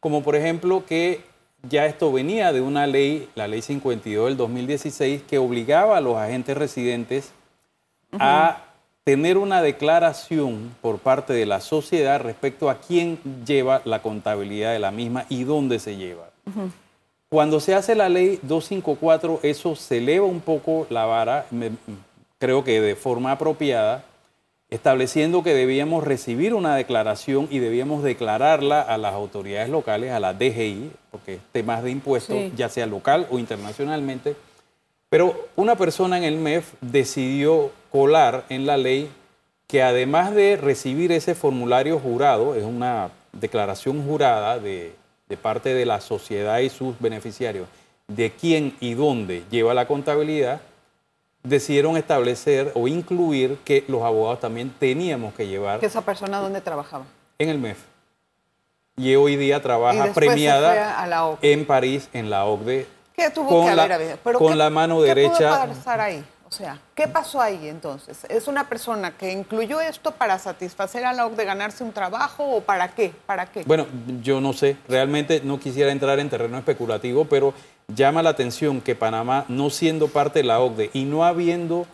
como 0.00 0.22
por 0.22 0.36
ejemplo 0.36 0.86
que 0.86 1.33
ya 1.68 1.86
esto 1.86 2.12
venía 2.12 2.52
de 2.52 2.60
una 2.60 2.86
ley, 2.86 3.28
la 3.34 3.48
ley 3.48 3.62
52 3.62 4.26
del 4.26 4.36
2016, 4.36 5.22
que 5.22 5.38
obligaba 5.38 5.96
a 5.96 6.00
los 6.00 6.16
agentes 6.16 6.56
residentes 6.56 7.32
a 8.12 8.64
tener 9.04 9.36
una 9.36 9.60
declaración 9.60 10.74
por 10.80 10.98
parte 10.98 11.32
de 11.32 11.46
la 11.46 11.60
sociedad 11.60 12.20
respecto 12.20 12.70
a 12.70 12.76
quién 12.76 13.18
lleva 13.46 13.82
la 13.84 14.00
contabilidad 14.00 14.72
de 14.72 14.78
la 14.78 14.90
misma 14.90 15.26
y 15.28 15.44
dónde 15.44 15.78
se 15.78 15.96
lleva. 15.96 16.30
Cuando 17.28 17.60
se 17.60 17.74
hace 17.74 17.94
la 17.94 18.08
ley 18.08 18.38
254, 18.42 19.40
eso 19.42 19.76
se 19.76 19.98
eleva 19.98 20.26
un 20.26 20.40
poco 20.40 20.86
la 20.88 21.04
vara, 21.04 21.46
creo 22.38 22.64
que 22.64 22.80
de 22.80 22.96
forma 22.96 23.32
apropiada, 23.32 24.04
estableciendo 24.74 25.44
que 25.44 25.54
debíamos 25.54 26.02
recibir 26.02 26.52
una 26.52 26.74
declaración 26.74 27.46
y 27.48 27.60
debíamos 27.60 28.02
declararla 28.02 28.82
a 28.82 28.98
las 28.98 29.14
autoridades 29.14 29.68
locales, 29.68 30.10
a 30.10 30.18
la 30.18 30.34
DGI, 30.34 30.90
porque 31.12 31.34
es 31.34 31.40
temas 31.52 31.84
de 31.84 31.92
impuestos, 31.92 32.36
ya 32.56 32.68
sea 32.68 32.86
local 32.86 33.28
o 33.30 33.38
internacionalmente. 33.38 34.34
Pero 35.08 35.46
una 35.54 35.76
persona 35.76 36.18
en 36.18 36.24
el 36.24 36.38
MEF 36.38 36.72
decidió 36.80 37.70
colar 37.92 38.46
en 38.48 38.66
la 38.66 38.76
ley 38.76 39.08
que 39.68 39.80
además 39.80 40.34
de 40.34 40.56
recibir 40.56 41.12
ese 41.12 41.36
formulario 41.36 42.00
jurado, 42.00 42.56
es 42.56 42.64
una 42.64 43.10
declaración 43.32 44.04
jurada 44.04 44.58
de, 44.58 44.96
de 45.28 45.36
parte 45.36 45.72
de 45.72 45.86
la 45.86 46.00
sociedad 46.00 46.58
y 46.58 46.68
sus 46.68 46.98
beneficiarios, 46.98 47.68
de 48.08 48.32
quién 48.32 48.74
y 48.80 48.94
dónde 48.94 49.44
lleva 49.52 49.72
la 49.72 49.86
contabilidad, 49.86 50.60
decidieron 51.44 51.96
establecer 51.96 52.72
o 52.74 52.88
incluir 52.88 53.58
que 53.64 53.84
los 53.86 54.02
abogados 54.02 54.40
también 54.40 54.74
teníamos 54.78 55.34
que 55.34 55.46
llevar. 55.46 55.78
¿Que 55.78 55.86
esa 55.86 56.00
persona 56.00 56.38
dónde 56.38 56.60
trabajaba? 56.60 57.04
En 57.38 57.50
el 57.50 57.58
MEF. 57.58 57.78
Y 58.96 59.14
hoy 59.14 59.36
día 59.36 59.60
trabaja 59.60 60.12
premiada 60.12 61.36
en 61.42 61.66
París, 61.66 62.08
en 62.12 62.30
la 62.30 62.44
OCDE. 62.46 62.86
¿Qué 63.14 63.30
tuvo 63.30 63.48
con 63.48 63.66
que 63.66 63.80
haber? 63.80 64.18
con 64.18 64.58
la 64.58 64.70
mano 64.70 65.00
derecha. 65.02 65.66
¿Qué 65.66 65.74
pudo 65.74 66.00
ahí? 66.00 66.24
O 66.46 66.56
sea, 66.56 66.78
¿qué 66.94 67.08
pasó 67.08 67.40
ahí 67.40 67.68
entonces? 67.68 68.24
¿Es 68.28 68.46
una 68.46 68.68
persona 68.68 69.16
que 69.16 69.32
incluyó 69.32 69.80
esto 69.80 70.12
para 70.12 70.38
satisfacer 70.38 71.04
a 71.04 71.12
la 71.12 71.26
OCDE 71.26 71.44
ganarse 71.44 71.82
un 71.82 71.92
trabajo 71.92 72.44
o 72.44 72.60
para 72.60 72.94
qué? 72.94 73.12
¿Para 73.26 73.46
qué? 73.46 73.64
Bueno, 73.66 73.86
yo 74.22 74.40
no 74.40 74.52
sé. 74.52 74.76
Realmente 74.88 75.40
no 75.42 75.58
quisiera 75.58 75.90
entrar 75.90 76.20
en 76.20 76.30
terreno 76.30 76.56
especulativo, 76.56 77.24
pero 77.24 77.54
llama 77.88 78.22
la 78.22 78.30
atención 78.30 78.80
que 78.80 78.94
Panamá, 78.94 79.44
no 79.48 79.70
siendo 79.70 80.08
parte 80.08 80.40
de 80.40 80.44
la 80.44 80.60
OCDE 80.60 80.90
y 80.92 81.04
no 81.04 81.24
habiendo 81.24 81.86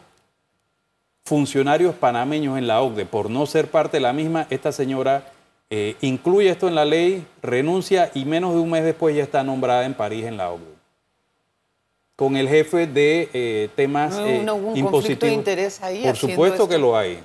funcionarios 1.25 1.95
panameños 1.95 2.59
en 2.59 2.67
la 2.67 2.81
OCDE 2.81 3.07
por 3.07 3.31
no 3.31 3.47
ser 3.47 3.71
parte 3.71 3.99
de 3.99 4.03
la 4.03 4.13
misma, 4.13 4.47
esta 4.51 4.73
señora 4.73 5.33
eh, 5.71 5.97
incluye 6.01 6.51
esto 6.51 6.67
en 6.69 6.75
la 6.75 6.85
ley, 6.85 7.25
renuncia 7.43 8.11
y 8.15 8.25
menos 8.25 8.55
de 8.55 8.61
un 8.61 8.71
mes 8.71 8.85
después 8.85 9.15
ya 9.15 9.23
está 9.23 9.45
nombrada 9.45 9.85
en 9.85 9.95
París 9.95 10.25
en 10.25 10.37
la 10.37 10.51
OCDE. 10.51 10.81
Con 12.17 12.37
el 12.37 12.49
jefe 12.49 12.87
de 12.87 13.31
eh, 13.33 13.69
temas 13.77 14.19
no, 14.19 14.43
no, 14.43 14.55
un 14.57 14.77
eh, 14.77 14.83
conflicto 14.91 15.27
de 15.27 15.33
interés 15.33 15.81
ahí. 15.83 16.03
Por 16.05 16.17
supuesto 16.17 16.69
que 16.69 16.77
lo 16.77 16.97
hay. 16.97 17.23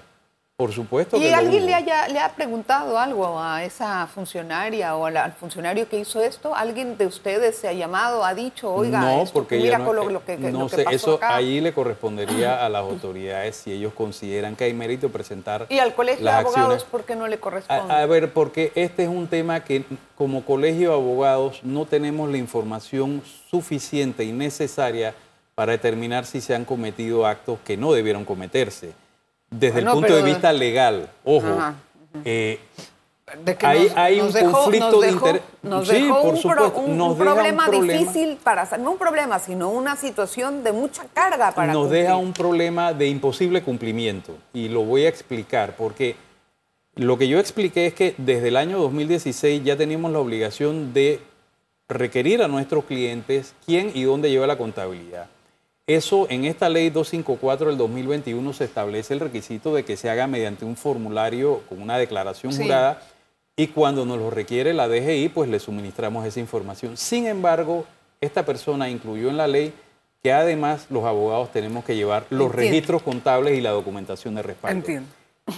Por 0.57 0.71
supuesto. 0.71 1.17
¿Y 1.17 1.27
alguien 1.27 1.65
le, 1.65 1.74
haya, 1.74 2.07
le 2.07 2.17
ha 2.17 2.33
preguntado 2.33 2.97
algo 2.97 3.38
a 3.38 3.65
esa 3.65 4.07
funcionaria 4.07 4.95
o 4.95 5.05
al 5.05 5.33
funcionario 5.33 5.89
que 5.89 6.00
hizo 6.00 6.21
esto? 6.21 6.55
¿Alguien 6.55 6.97
de 6.97 7.07
ustedes 7.07 7.57
se 7.57 7.67
ha 7.67 7.74
llamado, 7.74 8.24
ha 8.24 8.33
dicho, 8.33 8.74
oiga, 8.74 9.01
no, 9.01 9.25
porque 9.33 9.57
mira 9.57 9.79
no, 9.79 9.91
lo, 9.91 10.24
que, 10.24 10.38
no 10.38 10.69
sé, 10.69 10.85
eso 10.91 11.19
ahí 11.21 11.59
le 11.59 11.74
correspondería 11.74 12.65
a 12.65 12.69
las 12.69 12.83
autoridades 12.83 13.57
si 13.57 13.74
ellos 13.74 13.91
consideran 13.93 14.55
que 14.55 14.63
hay 14.63 14.74
mérito 14.74 15.09
presentar. 15.09 15.65
¿Y 15.67 15.79
al 15.79 15.93
colegio 15.93 16.24
de 16.24 16.31
abogados 16.31 16.85
por 16.85 17.03
qué 17.03 17.17
no 17.17 17.27
le 17.27 17.38
corresponde? 17.38 17.93
A, 17.93 18.03
a, 18.03 18.05
ver, 18.05 18.31
porque 18.31 18.71
este 18.75 19.03
es 19.03 19.09
un 19.09 19.27
tema 19.27 19.65
que 19.65 19.83
como 20.17 20.45
colegio 20.45 20.91
de 20.91 20.95
abogados 20.95 21.59
no 21.63 21.85
tenemos 21.85 22.29
la 22.29 22.38
información 22.38 23.21
suficiente 23.51 24.24
y 24.24 24.31
necesaria 24.31 25.15
para 25.53 25.74
determinar 25.74 26.25
si 26.25 26.39
se 26.39 26.55
han 26.55 26.63
cometido 26.63 27.27
actos 27.27 27.59
que 27.65 27.75
no 27.75 27.91
debieron 27.91 28.24
cometerse 28.24 28.93
desde 29.59 29.79
el 29.79 29.85
punto 29.85 30.15
de 30.15 30.21
vista 30.21 30.51
legal, 30.53 31.09
ojo, 31.24 31.47
eh, 32.24 32.59
hay, 33.95 34.19
un 34.19 34.31
conflicto 34.51 35.01
de 35.01 35.12
interés. 35.12 35.41
Nos 35.63 35.88
sí, 35.88 36.07
por 36.09 36.33
un, 36.33 36.38
supuesto. 36.38 36.79
un, 36.79 37.17
problema 37.17 37.69
difícil 37.69 38.38
para 38.43 38.65
no 38.77 38.91
un 38.91 38.97
problema, 38.97 39.39
sino 39.39 39.69
una 39.69 39.95
situación 39.95 40.63
de 40.63 40.71
mucha 40.71 41.05
carga 41.13 41.51
para 41.53 41.74
Nos 41.74 41.89
deja 41.89 42.17
un 42.17 42.33
problema 42.33 42.93
de 42.93 43.07
imposible 43.07 43.63
cumplimiento 43.63 44.38
y 44.53 44.69
lo 44.69 44.83
voy 44.83 45.05
a 45.05 45.09
explicar 45.09 45.75
porque 45.75 46.15
lo 46.95 47.17
que 47.17 47.27
yo 47.27 47.39
expliqué 47.39 47.88
es 47.88 47.93
que 47.93 48.13
desde 48.17 48.50
el 48.50 48.57
año 48.57 48.77
2016 48.77 49.63
ya 49.63 49.75
teníamos 49.75 50.12
la 50.12 50.19
obligación 50.19 50.93
de 50.93 51.19
requerir 51.89 52.43
a 52.43 52.47
nuestros 52.47 52.85
clientes 52.85 53.53
quién 53.65 53.91
y 53.93 54.03
dónde 54.03 54.29
lleva 54.29 54.47
la 54.47 54.57
contabilidad. 54.57 55.27
Eso 55.87 56.25
en 56.31 56.45
esta 56.45 56.67
ley 56.67 56.89
254 56.89 57.67
del 57.67 57.77
2021 57.77 58.53
se 58.53 58.63
establece 58.63 59.13
el 59.13 59.19
requisito 59.19 59.75
de 59.75 59.85
que 59.85 59.97
se 59.97 60.09
haga 60.09 60.25
mediante 60.25 60.65
un 60.65 60.75
formulario 60.75 61.61
con 61.69 61.79
una 61.79 61.99
declaración 61.99 62.55
jurada 62.55 63.03
y 63.55 63.67
cuando 63.67 64.03
nos 64.03 64.17
lo 64.17 64.31
requiere 64.31 64.73
la 64.73 64.87
DGI, 64.87 65.29
pues 65.29 65.47
le 65.47 65.59
suministramos 65.59 66.25
esa 66.25 66.39
información. 66.39 66.97
Sin 66.97 67.27
embargo, 67.27 67.85
esta 68.19 68.43
persona 68.43 68.89
incluyó 68.89 69.29
en 69.29 69.37
la 69.37 69.47
ley 69.47 69.73
que 70.23 70.33
además 70.33 70.87
los 70.89 71.03
abogados 71.03 71.51
tenemos 71.51 71.85
que 71.85 71.95
llevar 71.95 72.25
los 72.31 72.51
registros 72.51 73.03
contables 73.03 73.55
y 73.55 73.61
la 73.61 73.69
documentación 73.69 74.33
de 74.33 74.41
respaldo. 74.41 74.79
Entiendo. 74.79 75.09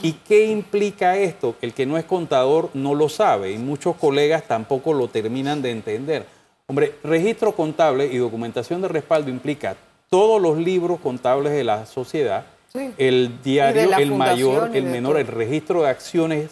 ¿Y 0.03 0.11
qué 0.11 0.47
implica 0.47 1.15
esto? 1.15 1.55
El 1.61 1.73
que 1.73 1.85
no 1.85 1.97
es 1.97 2.03
contador 2.03 2.69
no 2.73 2.95
lo 2.95 3.07
sabe 3.07 3.53
y 3.53 3.57
muchos 3.57 3.95
colegas 3.95 4.43
tampoco 4.43 4.93
lo 4.93 5.07
terminan 5.07 5.61
de 5.61 5.71
entender. 5.71 6.25
Hombre, 6.67 6.95
registro 7.01 7.55
contable 7.55 8.07
y 8.07 8.17
documentación 8.17 8.81
de 8.81 8.89
respaldo 8.89 9.29
implica 9.29 9.77
todos 10.09 10.41
los 10.41 10.57
libros 10.57 10.99
contables 10.99 11.53
de 11.53 11.63
la 11.63 11.85
sociedad, 11.85 12.45
el 12.97 13.41
diario, 13.41 13.97
el 13.97 14.13
mayor, 14.13 14.75
el 14.75 14.85
menor, 14.85 15.17
el 15.17 15.27
registro 15.27 15.83
de 15.83 15.89
acciones. 15.89 16.51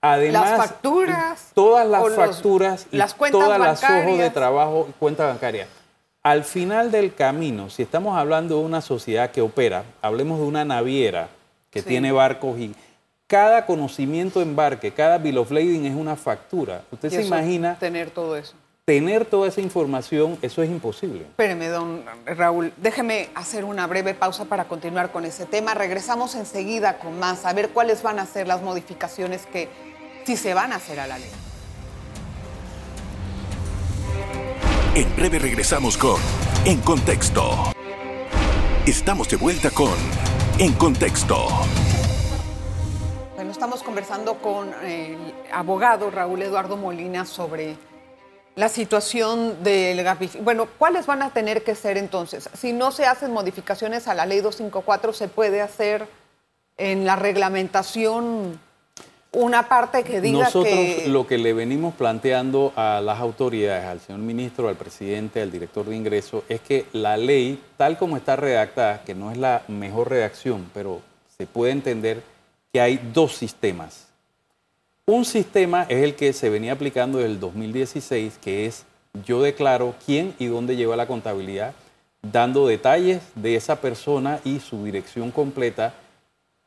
Además, 0.00 0.50
las 0.50 0.68
facturas. 0.68 1.50
Todas 1.54 1.86
las 1.86 2.14
facturas 2.14 2.86
y 2.90 2.96
las 2.96 3.14
todas 3.14 3.58
las 3.58 3.82
ojos 3.84 4.18
de 4.18 4.30
trabajo 4.30 4.86
y 4.88 4.92
cuenta 4.92 5.26
bancaria. 5.26 5.66
Al 6.22 6.44
final 6.44 6.90
del 6.90 7.14
camino, 7.14 7.70
si 7.70 7.82
estamos 7.82 8.16
hablando 8.16 8.58
de 8.58 8.64
una 8.64 8.80
sociedad 8.80 9.30
que 9.30 9.40
opera, 9.40 9.84
hablemos 10.02 10.38
de 10.38 10.46
una 10.46 10.64
naviera 10.64 11.28
que 11.70 11.82
tiene 11.82 12.12
barcos 12.12 12.58
y 12.58 12.74
cada 13.26 13.64
conocimiento 13.64 14.40
de 14.40 14.46
embarque, 14.46 14.90
cada 14.90 15.18
bill 15.18 15.38
of 15.38 15.50
lading 15.50 15.86
es 15.86 15.94
una 15.94 16.16
factura. 16.16 16.82
Usted 16.90 17.10
se 17.10 17.22
imagina 17.22 17.78
tener 17.78 18.10
todo 18.10 18.36
eso 18.36 18.54
tener 18.90 19.24
toda 19.24 19.46
esa 19.46 19.60
información, 19.60 20.36
eso 20.42 20.64
es 20.64 20.68
imposible. 20.68 21.20
Espéreme, 21.20 21.68
don 21.68 22.02
Raúl, 22.26 22.72
déjeme 22.76 23.28
hacer 23.36 23.64
una 23.64 23.86
breve 23.86 24.14
pausa 24.14 24.46
para 24.46 24.64
continuar 24.64 25.12
con 25.12 25.24
ese 25.24 25.46
tema. 25.46 25.74
Regresamos 25.74 26.34
enseguida 26.34 26.98
con 26.98 27.16
más, 27.20 27.46
a 27.46 27.52
ver 27.52 27.68
cuáles 27.68 28.02
van 28.02 28.18
a 28.18 28.26
ser 28.26 28.48
las 28.48 28.62
modificaciones 28.62 29.46
que 29.46 29.68
si 30.26 30.36
se 30.36 30.54
van 30.54 30.72
a 30.72 30.76
hacer 30.76 30.98
a 30.98 31.06
la 31.06 31.18
ley. 31.18 31.30
En 34.96 35.14
breve 35.14 35.38
regresamos 35.38 35.96
con 35.96 36.20
En 36.64 36.80
Contexto. 36.80 37.70
Estamos 38.86 39.28
de 39.28 39.36
vuelta 39.36 39.70
con 39.70 39.94
En 40.58 40.72
Contexto. 40.72 41.46
Bueno, 43.36 43.52
estamos 43.52 43.84
conversando 43.84 44.34
con 44.38 44.74
el 44.82 45.32
abogado 45.52 46.10
Raúl 46.10 46.42
Eduardo 46.42 46.76
Molina 46.76 47.24
sobre 47.24 47.76
la 48.60 48.68
situación 48.68 49.64
del 49.64 50.04
GAPIF. 50.04 50.36
Bueno, 50.42 50.68
¿cuáles 50.76 51.06
van 51.06 51.22
a 51.22 51.30
tener 51.30 51.64
que 51.64 51.74
ser 51.74 51.96
entonces? 51.96 52.50
Si 52.52 52.74
no 52.74 52.90
se 52.90 53.06
hacen 53.06 53.32
modificaciones 53.32 54.06
a 54.06 54.12
la 54.12 54.26
ley 54.26 54.42
254, 54.42 55.14
¿se 55.14 55.28
puede 55.28 55.62
hacer 55.62 56.06
en 56.76 57.06
la 57.06 57.16
reglamentación 57.16 58.60
una 59.32 59.66
parte 59.66 60.02
que 60.02 60.20
diga 60.20 60.44
Nosotros 60.44 61.06
lo 61.06 61.26
que 61.26 61.38
le 61.38 61.54
venimos 61.54 61.94
planteando 61.94 62.74
a 62.76 63.00
las 63.02 63.18
autoridades, 63.18 63.86
al 63.86 64.00
señor 64.00 64.20
ministro, 64.20 64.68
al 64.68 64.76
presidente, 64.76 65.40
al 65.40 65.50
director 65.50 65.86
de 65.86 65.96
ingresos, 65.96 66.44
es 66.50 66.60
que 66.60 66.84
la 66.92 67.16
ley, 67.16 67.62
tal 67.78 67.96
como 67.96 68.18
está 68.18 68.36
redactada, 68.36 69.04
que 69.04 69.14
no 69.14 69.30
es 69.30 69.38
la 69.38 69.62
mejor 69.68 70.10
redacción, 70.10 70.70
pero 70.74 71.00
se 71.38 71.46
puede 71.46 71.72
entender, 71.72 72.22
que 72.74 72.82
hay 72.82 73.00
dos 73.14 73.36
sistemas. 73.36 74.09
Un 75.06 75.24
sistema 75.24 75.84
es 75.88 76.04
el 76.04 76.14
que 76.14 76.32
se 76.32 76.50
venía 76.50 76.72
aplicando 76.72 77.18
desde 77.18 77.32
el 77.32 77.40
2016, 77.40 78.38
que 78.40 78.66
es 78.66 78.84
yo 79.24 79.42
declaro 79.42 79.94
quién 80.06 80.34
y 80.38 80.46
dónde 80.46 80.76
lleva 80.76 80.96
la 80.96 81.06
contabilidad, 81.06 81.74
dando 82.22 82.66
detalles 82.66 83.22
de 83.34 83.56
esa 83.56 83.80
persona 83.80 84.40
y 84.44 84.60
su 84.60 84.84
dirección 84.84 85.30
completa, 85.30 85.94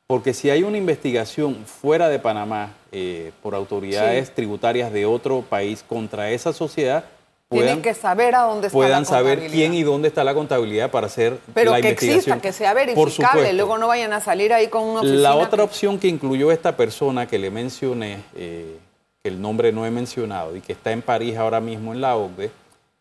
porque 0.08 0.34
si 0.34 0.50
hay 0.50 0.64
una 0.64 0.78
investigación 0.78 1.66
fuera 1.66 2.10
de 2.10 2.20
Panamá 2.20 2.74
eh, 2.92 3.32
por 3.42 3.56
autoridades 3.56 4.34
tributarias 4.34 4.92
de 4.92 5.06
otro 5.06 5.42
país 5.42 5.84
contra 5.88 6.32
esa 6.32 6.52
sociedad, 6.52 7.06
tienen 7.54 7.82
que 7.82 7.94
saber 7.94 8.36
a 8.36 8.42
dónde 8.42 8.68
está 8.68 8.78
puedan 8.78 9.06
saber 9.06 9.48
quién 9.50 9.74
y 9.74 9.84
dónde 9.84 10.08
está 10.08 10.24
la 10.24 10.34
contabilidad 10.34 10.92
para 10.92 11.08
hacer 11.08 11.38
Pero 11.54 11.72
la 11.72 11.82
que 11.82 11.90
investigación. 11.90 12.18
exista, 12.38 12.42
que 12.42 12.52
sea 12.54 12.74
verificable, 12.74 13.54
luego 13.54 13.78
no 13.78 13.88
vayan 13.88 14.14
a 14.14 14.20
salir 14.20 14.52
ahí 14.54 14.68
con 14.68 14.84
una 14.84 15.00
oficina 15.02 15.20
La 15.22 15.36
otra 15.36 15.58
que- 15.58 15.62
opción 15.64 16.00
que 16.00 16.08
incluyó 16.08 16.52
esta 16.52 16.76
persona 16.78 17.28
que 17.28 17.38
le 17.40 17.50
mencioné, 17.52 18.24
eh, 18.36 18.78
que 19.24 19.30
el 19.30 19.42
nombre 19.42 19.72
no 19.72 19.86
he 19.86 19.92
mencionado 19.92 20.56
y 20.56 20.62
que 20.62 20.74
está 20.74 20.92
en 20.92 21.02
París 21.02 21.38
ahora 21.38 21.60
mismo 21.62 21.94
en 21.94 22.02
la 22.02 22.16
OCDE, 22.18 22.52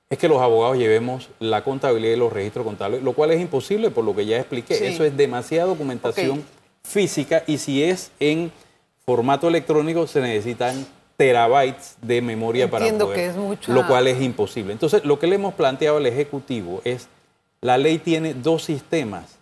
es 0.09 0.19
que 0.19 0.29
los 0.29 0.41
abogados 0.43 0.77
llevemos 0.77 1.31
la 1.41 1.65
contabilidad 1.65 2.13
y 2.15 2.19
los 2.19 2.33
registros 2.33 2.65
contables, 2.67 3.03
lo 3.03 3.13
cual 3.15 3.31
es 3.31 3.41
imposible 3.41 3.91
por 3.91 4.05
lo 4.05 4.15
que 4.15 4.27
ya 4.27 4.37
expliqué. 4.39 4.75
Sí. 4.75 4.85
Eso 4.85 5.05
es 5.05 5.17
demasiada 5.17 5.67
documentación 5.69 6.45
física 6.85 7.43
y 7.47 7.57
si 7.59 7.83
es 7.83 8.11
en 8.21 8.53
formato 9.07 9.49
electrónico 9.49 10.07
se 10.07 10.21
necesitan 10.21 10.87
terabytes 11.17 11.97
de 12.03 12.21
memoria 12.23 12.65
Entiendo 12.65 13.07
para 13.07 13.15
poder, 13.15 13.17
que 13.17 13.27
es 13.27 13.37
mucha- 13.37 13.73
lo 13.73 13.87
cual 13.87 14.07
es 14.09 14.21
imposible. 14.21 14.73
Entonces, 14.73 15.05
lo 15.05 15.19
que 15.19 15.27
le 15.27 15.37
hemos 15.37 15.55
planteado 15.55 15.97
al 15.99 16.07
Ejecutivo 16.07 16.81
es, 16.85 17.09
la 17.61 17.79
ley 17.79 17.99
tiene 17.99 18.35
dos 18.35 18.65
sistemas. 18.65 19.39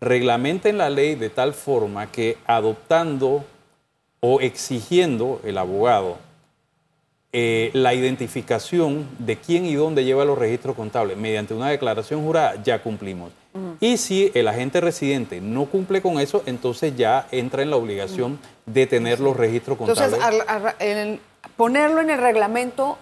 Reglamenten 0.00 0.78
la 0.78 0.90
ley 0.90 1.14
de 1.14 1.30
tal 1.30 1.54
forma 1.54 2.10
que 2.10 2.36
adoptando 2.46 3.44
o 4.20 4.40
exigiendo 4.40 5.40
el 5.44 5.58
abogado 5.58 6.16
eh, 7.34 7.70
la 7.72 7.94
identificación 7.94 9.08
de 9.18 9.36
quién 9.38 9.64
y 9.64 9.74
dónde 9.74 10.04
lleva 10.04 10.24
los 10.24 10.36
registros 10.36 10.76
contables 10.76 11.16
mediante 11.16 11.54
una 11.54 11.68
declaración 11.70 12.22
jurada, 12.22 12.62
ya 12.62 12.82
cumplimos. 12.82 13.32
Y 13.80 13.96
si 13.98 14.30
el 14.34 14.48
agente 14.48 14.80
residente 14.80 15.40
no 15.40 15.66
cumple 15.66 16.00
con 16.00 16.18
eso, 16.20 16.42
entonces 16.46 16.96
ya 16.96 17.26
entra 17.30 17.62
en 17.62 17.70
la 17.70 17.76
obligación 17.76 18.38
de 18.66 18.86
tener 18.86 19.20
los 19.20 19.36
registros 19.36 19.76
contables. 19.76 20.14
Entonces, 20.14 20.42
al- 20.48 20.66
al- 20.66 20.74
el- 20.78 21.20
ponerlo 21.56 22.00
en 22.00 22.10
el 22.10 22.18
reglamento 22.18 22.96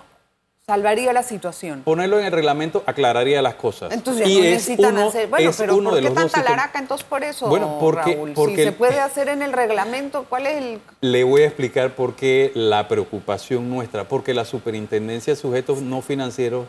salvaría 0.66 1.12
la 1.12 1.22
situación. 1.24 1.82
Ponerlo 1.82 2.18
en 2.20 2.26
el 2.26 2.32
reglamento 2.32 2.82
aclararía 2.86 3.42
las 3.42 3.54
cosas. 3.54 3.92
Entonces 3.92 4.24
ya 4.26 4.32
Y 4.32 4.38
no 4.38 4.44
es 4.44 4.50
necesitan 4.52 4.92
uno- 4.96 5.08
hacer. 5.08 5.28
Bueno, 5.28 5.50
pero 5.56 5.76
uno 5.76 5.90
¿por 5.90 6.00
qué 6.00 6.10
tanta 6.10 6.42
laraca 6.42 6.78
entonces 6.78 7.04
por 7.08 7.24
eso, 7.24 7.48
Bueno, 7.48 7.78
porque- 7.80 8.14
Raúl? 8.14 8.32
porque 8.34 8.56
si 8.56 8.62
se 8.64 8.72
puede 8.72 9.00
hacer 9.00 9.28
en 9.28 9.42
el 9.42 9.52
reglamento, 9.52 10.26
¿cuál 10.28 10.46
es 10.46 10.58
el...? 10.58 10.80
Le 11.00 11.24
voy 11.24 11.42
a 11.42 11.46
explicar 11.46 11.94
por 11.96 12.14
qué 12.14 12.52
la 12.54 12.86
preocupación 12.86 13.68
nuestra, 13.68 14.04
porque 14.04 14.32
la 14.32 14.44
Superintendencia 14.44 15.32
de 15.34 15.40
Sujetos 15.40 15.82
No 15.82 16.02
Financieros 16.02 16.66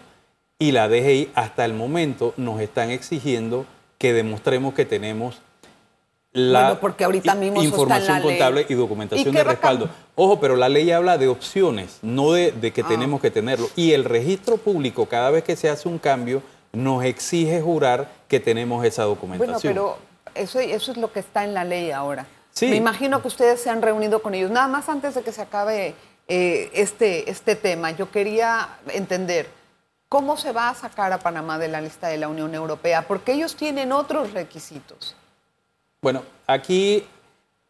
y 0.62 0.72
la 0.74 0.88
DGI 0.88 1.32
hasta 1.34 1.66
el 1.66 1.74
momento 1.74 2.36
nos 2.38 2.62
están 2.62 2.92
exigiendo 2.92 3.66
que 3.98 4.14
demostremos 4.14 4.76
que 4.76 4.86
tenemos 4.86 5.42
la 6.34 6.62
Bueno, 6.62 6.80
porque 6.80 7.04
ahorita 7.04 7.34
mismo 7.36 7.64
información 7.64 8.18
la 8.18 8.22
contable 8.22 8.66
y 8.70 8.74
¿Y 8.74 8.76
documentación 8.76 9.34
de 9.34 9.44
respaldo. 9.44 9.90
Ojo, 10.16 10.40
pero 10.40 10.56
la 10.56 10.70
ley 10.70 10.92
habla 10.92 11.18
de 11.18 11.28
opciones, 11.28 11.98
no 12.04 12.32
de, 12.34 12.52
de 12.52 12.72
que 12.72 12.84
Ah. 12.84 12.88
tenemos 12.88 13.20
que 13.22 13.32
tenerlo. 13.32 13.68
Y 13.76 13.94
el 13.94 14.06
registro 14.06 14.58
público, 14.58 15.08
cada 15.08 15.32
vez 15.32 15.44
que 15.44 15.56
se 15.56 15.68
hace 15.68 15.90
un 15.90 15.98
cambio, 15.98 16.44
nos 16.74 17.04
exige 17.04 17.60
jurar 17.60 18.10
que 18.28 18.40
tenemos 18.40 18.86
esa 18.86 19.06
Bueno, 19.06 19.16
documentación. 19.16 19.74
pero 19.74 19.98
eso, 20.36 20.60
eso 20.60 20.92
es 20.92 20.98
lo 20.98 21.12
que 21.12 21.20
está 21.22 21.44
en 21.44 21.54
la 21.56 21.64
ley 21.64 21.90
ahora. 21.92 22.28
Sí. 22.52 22.68
Me 22.68 22.76
imagino 22.76 23.22
que 23.24 23.28
ustedes 23.30 23.60
se 23.62 23.72
han 23.72 23.82
reunido 23.82 24.22
con 24.22 24.34
ellos. 24.36 24.52
Nada 24.52 24.68
más 24.68 24.88
antes 24.90 25.16
de 25.16 25.24
que 25.24 25.32
se 25.32 25.42
acabe 25.42 25.96
eh, 26.28 26.70
este, 26.74 27.30
este 27.32 27.56
tema, 27.56 27.92
yo 27.92 28.10
quería 28.12 28.70
entender 28.94 29.48
cómo 30.12 30.36
se 30.36 30.52
va 30.52 30.68
a 30.68 30.76
sacar 30.76 31.14
a 31.14 31.20
Panamá 31.20 31.58
de 31.58 31.70
la 31.70 31.80
lista 31.80 32.10
de 32.10 32.18
la 32.18 32.28
Unión 32.28 32.54
Europea, 32.54 33.04
porque 33.08 33.32
ellos 33.32 33.56
tienen 33.56 33.94
otros 33.94 34.34
requisitos. 34.34 35.16
Bueno, 36.02 36.24
aquí 36.46 37.06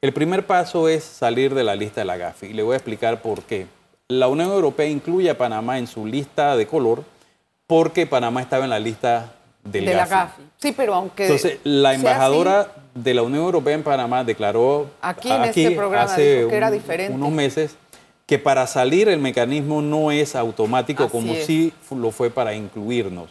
el 0.01 0.11
primer 0.11 0.47
paso 0.47 0.89
es 0.89 1.03
salir 1.03 1.53
de 1.53 1.63
la 1.63 1.75
lista 1.75 2.01
de 2.01 2.05
la 2.05 2.17
GAFI 2.17 2.47
y 2.47 2.53
le 2.53 2.63
voy 2.63 2.73
a 2.73 2.77
explicar 2.77 3.21
por 3.21 3.43
qué. 3.43 3.67
La 4.07 4.27
Unión 4.27 4.49
Europea 4.49 4.87
incluye 4.87 5.29
a 5.29 5.37
Panamá 5.37 5.77
en 5.77 5.85
su 5.85 6.03
lista 6.03 6.55
de 6.55 6.65
color 6.65 7.03
porque 7.67 8.07
Panamá 8.07 8.41
estaba 8.41 8.63
en 8.63 8.71
la 8.71 8.79
lista 8.79 9.35
del 9.63 9.85
de 9.85 9.93
la 9.93 10.07
GAFI. 10.07 10.41
Sí, 10.57 10.73
pero 10.75 10.95
aunque. 10.95 11.25
Entonces, 11.25 11.59
la 11.63 11.93
embajadora 11.93 12.61
así, 12.61 12.71
de 12.95 13.13
la 13.13 13.21
Unión 13.21 13.43
Europea 13.43 13.75
en 13.75 13.83
Panamá 13.83 14.23
declaró 14.23 14.89
Aquí 14.99 15.31
en 15.31 15.43
este 15.43 15.71
programa 15.75 16.11
hace 16.11 16.37
dijo 16.37 16.49
que 16.49 16.57
era 16.57 16.71
diferente. 16.71 17.13
unos 17.13 17.29
meses 17.29 17.77
que 18.25 18.39
para 18.39 18.65
salir 18.67 19.09
el 19.09 19.19
mecanismo 19.19 19.81
no 19.81 20.11
es 20.11 20.35
automático 20.35 21.03
Así 21.03 21.11
como 21.11 21.33
es. 21.33 21.45
sí 21.45 21.73
lo 21.89 22.11
fue 22.11 22.29
para 22.29 22.53
incluirnos. 22.55 23.29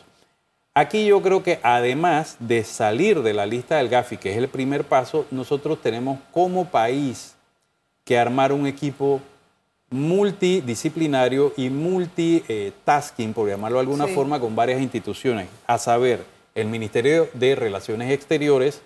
Aquí 0.74 1.04
yo 1.06 1.20
creo 1.20 1.42
que 1.42 1.58
además 1.62 2.36
de 2.38 2.62
salir 2.64 3.22
de 3.22 3.32
la 3.34 3.44
lista 3.46 3.76
del 3.76 3.88
GAFI, 3.88 4.18
que 4.18 4.30
es 4.32 4.36
el 4.36 4.48
primer 4.48 4.84
paso, 4.84 5.26
nosotros 5.30 5.80
tenemos 5.82 6.18
como 6.32 6.66
país 6.66 7.34
que 8.04 8.18
armar 8.18 8.52
un 8.52 8.66
equipo 8.66 9.20
multidisciplinario 9.90 11.52
y 11.56 11.68
multitasking, 11.70 13.32
por 13.32 13.48
llamarlo 13.48 13.78
de 13.78 13.80
alguna 13.82 14.06
Sí. 14.06 14.14
forma, 14.14 14.38
con 14.38 14.54
varias 14.54 14.80
instituciones, 14.80 15.48
a 15.66 15.78
saber, 15.78 16.24
el 16.54 16.66
Ministerio 16.66 17.28
de 17.34 17.54
Relaciones 17.54 18.10
Exteriores, 18.12 18.82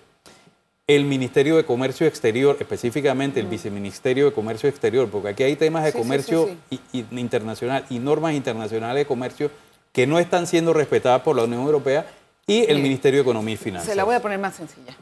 el 0.86 1.04
Ministerio 1.04 1.56
de 1.56 1.64
Comercio 1.64 2.06
Exterior, 2.06 2.56
específicamente 2.60 3.40
el 3.40 3.46
Viceministerio 3.46 4.26
de 4.26 4.32
Comercio 4.32 4.68
Exterior, 4.68 5.08
porque 5.10 5.28
aquí 5.28 5.42
hay 5.42 5.56
temas 5.56 5.84
de 5.84 5.92
Sí, 5.92 5.98
comercio 5.98 6.50
sí, 6.70 6.80
y- 6.92 6.98
y 7.00 7.20
internacional 7.20 7.86
y 7.88 7.98
normas 7.98 8.34
internacionales 8.34 8.96
de 9.02 9.06
comercio 9.06 9.50
que 9.92 10.06
no 10.06 10.18
están 10.18 10.46
siendo 10.46 10.72
respetadas 10.74 11.22
por 11.22 11.36
la 11.36 11.44
Unión 11.44 11.62
Europea 11.62 12.04
y 12.46 12.64
el 12.70 12.80
Ministerio 12.80 13.18
de 13.20 13.22
Economía 13.22 13.54
y 13.54 13.56
Finanzas. 13.56 13.88
Se 13.88 13.94
la 13.94 14.04
voy 14.04 14.14
a 14.14 14.20
poner 14.20 14.38
más 14.38 14.56
sencilla. 14.56 14.94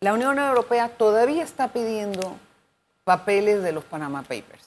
La 0.00 0.14
Unión 0.14 0.38
Europea 0.38 0.88
todavía 0.88 1.42
está 1.42 1.68
pidiendo 1.68 2.36
papeles 3.04 3.62
de 3.62 3.72
los 3.72 3.84
Panama 3.84 4.22
Papers. 4.22 4.64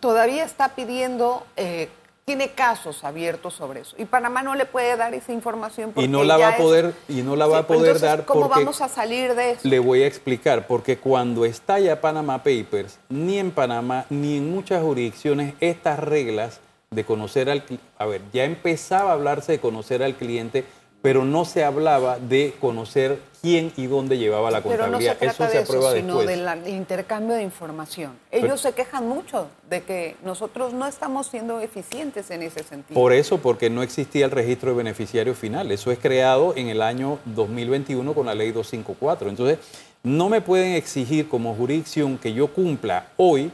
Todavía 0.00 0.44
está 0.44 0.74
pidiendo, 0.74 1.46
eh, 1.56 1.88
tiene 2.24 2.52
casos 2.52 3.04
abiertos 3.04 3.54
sobre 3.54 3.80
eso. 3.80 3.96
Y 3.98 4.06
Panamá 4.06 4.42
no 4.42 4.54
le 4.54 4.64
puede 4.64 4.96
dar 4.96 5.12
esa 5.14 5.32
información 5.32 5.92
porque 5.92 6.06
y 6.06 6.08
no 6.08 6.24
la 6.24 6.38
va 6.38 6.48
a 6.48 6.50
es- 6.52 6.56
poder 6.62 6.94
y 7.08 7.22
no 7.22 7.36
la 7.36 7.46
va 7.46 7.58
Sí, 7.58 7.62
a 7.64 7.66
poder 7.66 7.80
entonces, 7.82 8.02
dar 8.02 8.24
¿Cómo 8.24 8.40
porque 8.48 8.60
vamos 8.60 8.80
a 8.80 8.88
salir 8.88 9.34
de 9.34 9.50
eso? 9.52 9.60
le 9.68 9.78
voy 9.78 10.02
a 10.02 10.06
explicar 10.06 10.66
porque 10.66 10.96
cuando 10.96 11.44
estalla 11.44 12.00
Panama 12.00 12.38
Papers 12.38 12.98
ni 13.10 13.38
en 13.38 13.50
Panamá 13.50 14.06
ni 14.08 14.38
en 14.38 14.50
muchas 14.50 14.82
jurisdicciones 14.82 15.54
estas 15.60 15.98
reglas 15.98 16.60
de 16.90 17.04
conocer 17.04 17.50
al 17.50 17.62
a 17.98 18.06
ver 18.06 18.22
ya 18.32 18.44
empezaba 18.44 19.10
a 19.10 19.14
hablarse 19.14 19.52
de 19.52 19.60
conocer 19.60 20.02
al 20.02 20.14
cliente 20.14 20.64
pero 21.02 21.24
no 21.26 21.44
se 21.44 21.62
hablaba 21.64 22.18
de 22.18 22.54
conocer 22.60 23.18
quién 23.44 23.72
y 23.76 23.86
dónde 23.86 24.16
llevaba 24.16 24.50
la 24.50 24.62
Pero 24.62 24.86
no 24.86 24.98
se 24.98 25.08
contabilidad 25.08 25.18
trata 25.18 25.32
eso 25.32 25.52
se 25.52 25.58
de 25.58 25.64
aprueba 25.64 25.88
eso, 25.88 25.96
sino 25.96 26.18
después 26.20 26.64
del 26.64 26.74
intercambio 26.74 27.36
de 27.36 27.42
información. 27.42 28.12
Ellos 28.30 28.58
se 28.58 28.72
quejan 28.72 29.06
mucho 29.06 29.48
de 29.68 29.82
que 29.82 30.16
nosotros 30.24 30.72
no 30.72 30.86
estamos 30.86 31.26
siendo 31.26 31.60
eficientes 31.60 32.30
en 32.30 32.42
ese 32.42 32.62
sentido. 32.62 32.98
Por 32.98 33.12
eso, 33.12 33.38
porque 33.38 33.68
no 33.68 33.82
existía 33.82 34.24
el 34.24 34.30
registro 34.30 34.70
de 34.70 34.76
beneficiario 34.78 35.34
final. 35.34 35.70
Eso 35.70 35.92
es 35.92 35.98
creado 35.98 36.54
en 36.56 36.68
el 36.68 36.80
año 36.80 37.18
2021 37.26 38.14
con 38.14 38.24
la 38.24 38.34
ley 38.34 38.50
254. 38.50 39.28
Entonces, 39.28 39.58
no 40.02 40.30
me 40.30 40.40
pueden 40.40 40.72
exigir 40.74 41.28
como 41.28 41.54
jurisdicción 41.54 42.16
que 42.16 42.32
yo 42.32 42.48
cumpla 42.48 43.08
hoy 43.18 43.52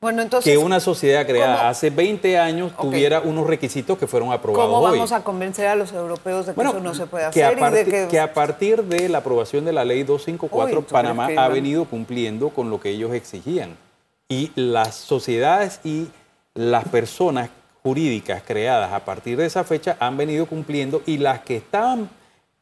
bueno, 0.00 0.22
entonces, 0.22 0.52
que 0.52 0.58
una 0.58 0.78
sociedad 0.78 1.26
creada 1.26 1.56
¿cómo- 1.56 1.68
hace 1.68 1.90
20 1.90 2.38
años 2.38 2.72
tuviera 2.76 3.20
unos 3.20 3.46
requisitos 3.46 3.96
que 3.96 4.06
fueron 4.06 4.30
aprobados 4.32 4.66
¿cómo 4.70 4.78
hoy. 4.86 4.92
vamos 4.92 5.12
a 5.12 5.24
convencer 5.24 5.66
a 5.68 5.74
los 5.74 5.92
europeos 5.92 6.46
de 6.46 6.52
que 6.52 6.56
Bueno, 6.56 6.70
eso 6.72 6.80
no 6.80 6.94
se 6.94 7.06
puede 7.06 7.30
que 7.30 7.42
hacer? 7.42 7.58
a, 7.58 7.60
partir, 7.60 7.80
y 7.88 7.90
de 7.90 8.02
que, 8.04 8.08
que 8.08 8.20
a 8.20 8.32
partir 8.34 8.84
de 8.84 9.08
la 9.08 9.18
aprobación 9.18 9.64
de 9.64 9.72
la 9.72 9.84
ley 9.84 10.02
254, 10.02 10.78
Uy, 10.80 10.84
¿tú 10.84 10.92
Panamá 10.92 11.28
ha 11.36 11.48
venido 11.48 11.86
cumpliendo 11.86 12.50
con 12.50 12.68
lo 12.70 12.78
que 12.78 12.90
ellos 12.90 13.14
exigían. 13.14 13.76
Y 14.28 14.50
las 14.54 14.94
sociedades 14.96 15.80
y 15.82 16.08
las 16.54 16.84
personas 16.88 17.48
jurídicas 17.82 18.42
creadas 18.46 18.92
a 18.92 19.04
partir 19.04 19.36
de 19.38 19.46
esa 19.46 19.64
fecha 19.64 19.96
han 20.00 20.16
venido 20.16 20.46
cumpliendo 20.46 21.02
y 21.06 21.18
las 21.18 21.40
que 21.40 21.56
estaban 21.56 22.10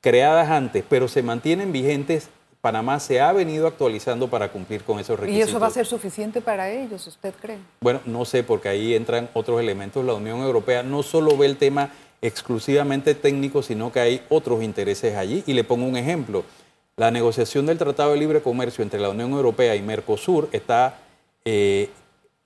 creadas 0.01 0.51
antes, 0.51 0.85
pero 0.88 1.09
se 1.09 1.23
mantienen 1.23 1.73
vigentes, 1.73 2.29
Panamá 2.64 2.98
se 2.98 3.20
ha 3.20 3.31
venido 3.31 3.66
actualizando 3.66 4.29
para 4.29 4.50
cumplir 4.50 4.85
con 4.85 4.98
esos 4.98 5.18
¿Y 5.18 5.20
requisitos. 5.20 5.48
eso 5.50 5.61
va 5.61 5.66
a 5.66 5.70
ser 5.70 5.85
suficiente 5.85 6.40
para 6.40 6.70
ellos, 6.70 7.07
usted 7.07 7.35
cree? 7.38 7.59
Bueno, 7.83 8.00
no 8.07 8.24
sé, 8.24 8.42
porque 8.42 8.70
ahí 8.70 8.94
entran 8.94 9.29
otros 9.35 9.61
elementos. 9.61 10.03
La 10.03 10.14
Unión 10.14 10.40
Europea 10.40 10.83
no 10.83 11.03
solo 11.03 11.37
ve 11.37 11.44
el 11.44 11.59
tema 11.59 11.90
exclusivamente 12.22 13.14
técnico, 13.14 13.62
sino 13.62 13.92
que 13.92 14.00
hay 14.00 14.22
otros 14.31 14.62
intereses 14.62 15.14
allí. 15.14 15.44
Y 15.46 15.53
le 15.53 15.62
pongo 15.62 15.85
un 15.85 15.98
ejemplo. 15.98 16.42
La 16.96 17.11
negociación 17.11 17.66
del 17.66 17.77
Tratado 17.77 18.12
de 18.12 18.16
Libre 18.16 18.40
Comercio 18.40 18.83
entre 18.83 18.98
la 18.98 19.11
Unión 19.11 19.33
Europea 19.33 19.77
y 19.77 19.83
Mercosur 19.83 20.48
está 20.53 20.96
eh, 21.44 21.90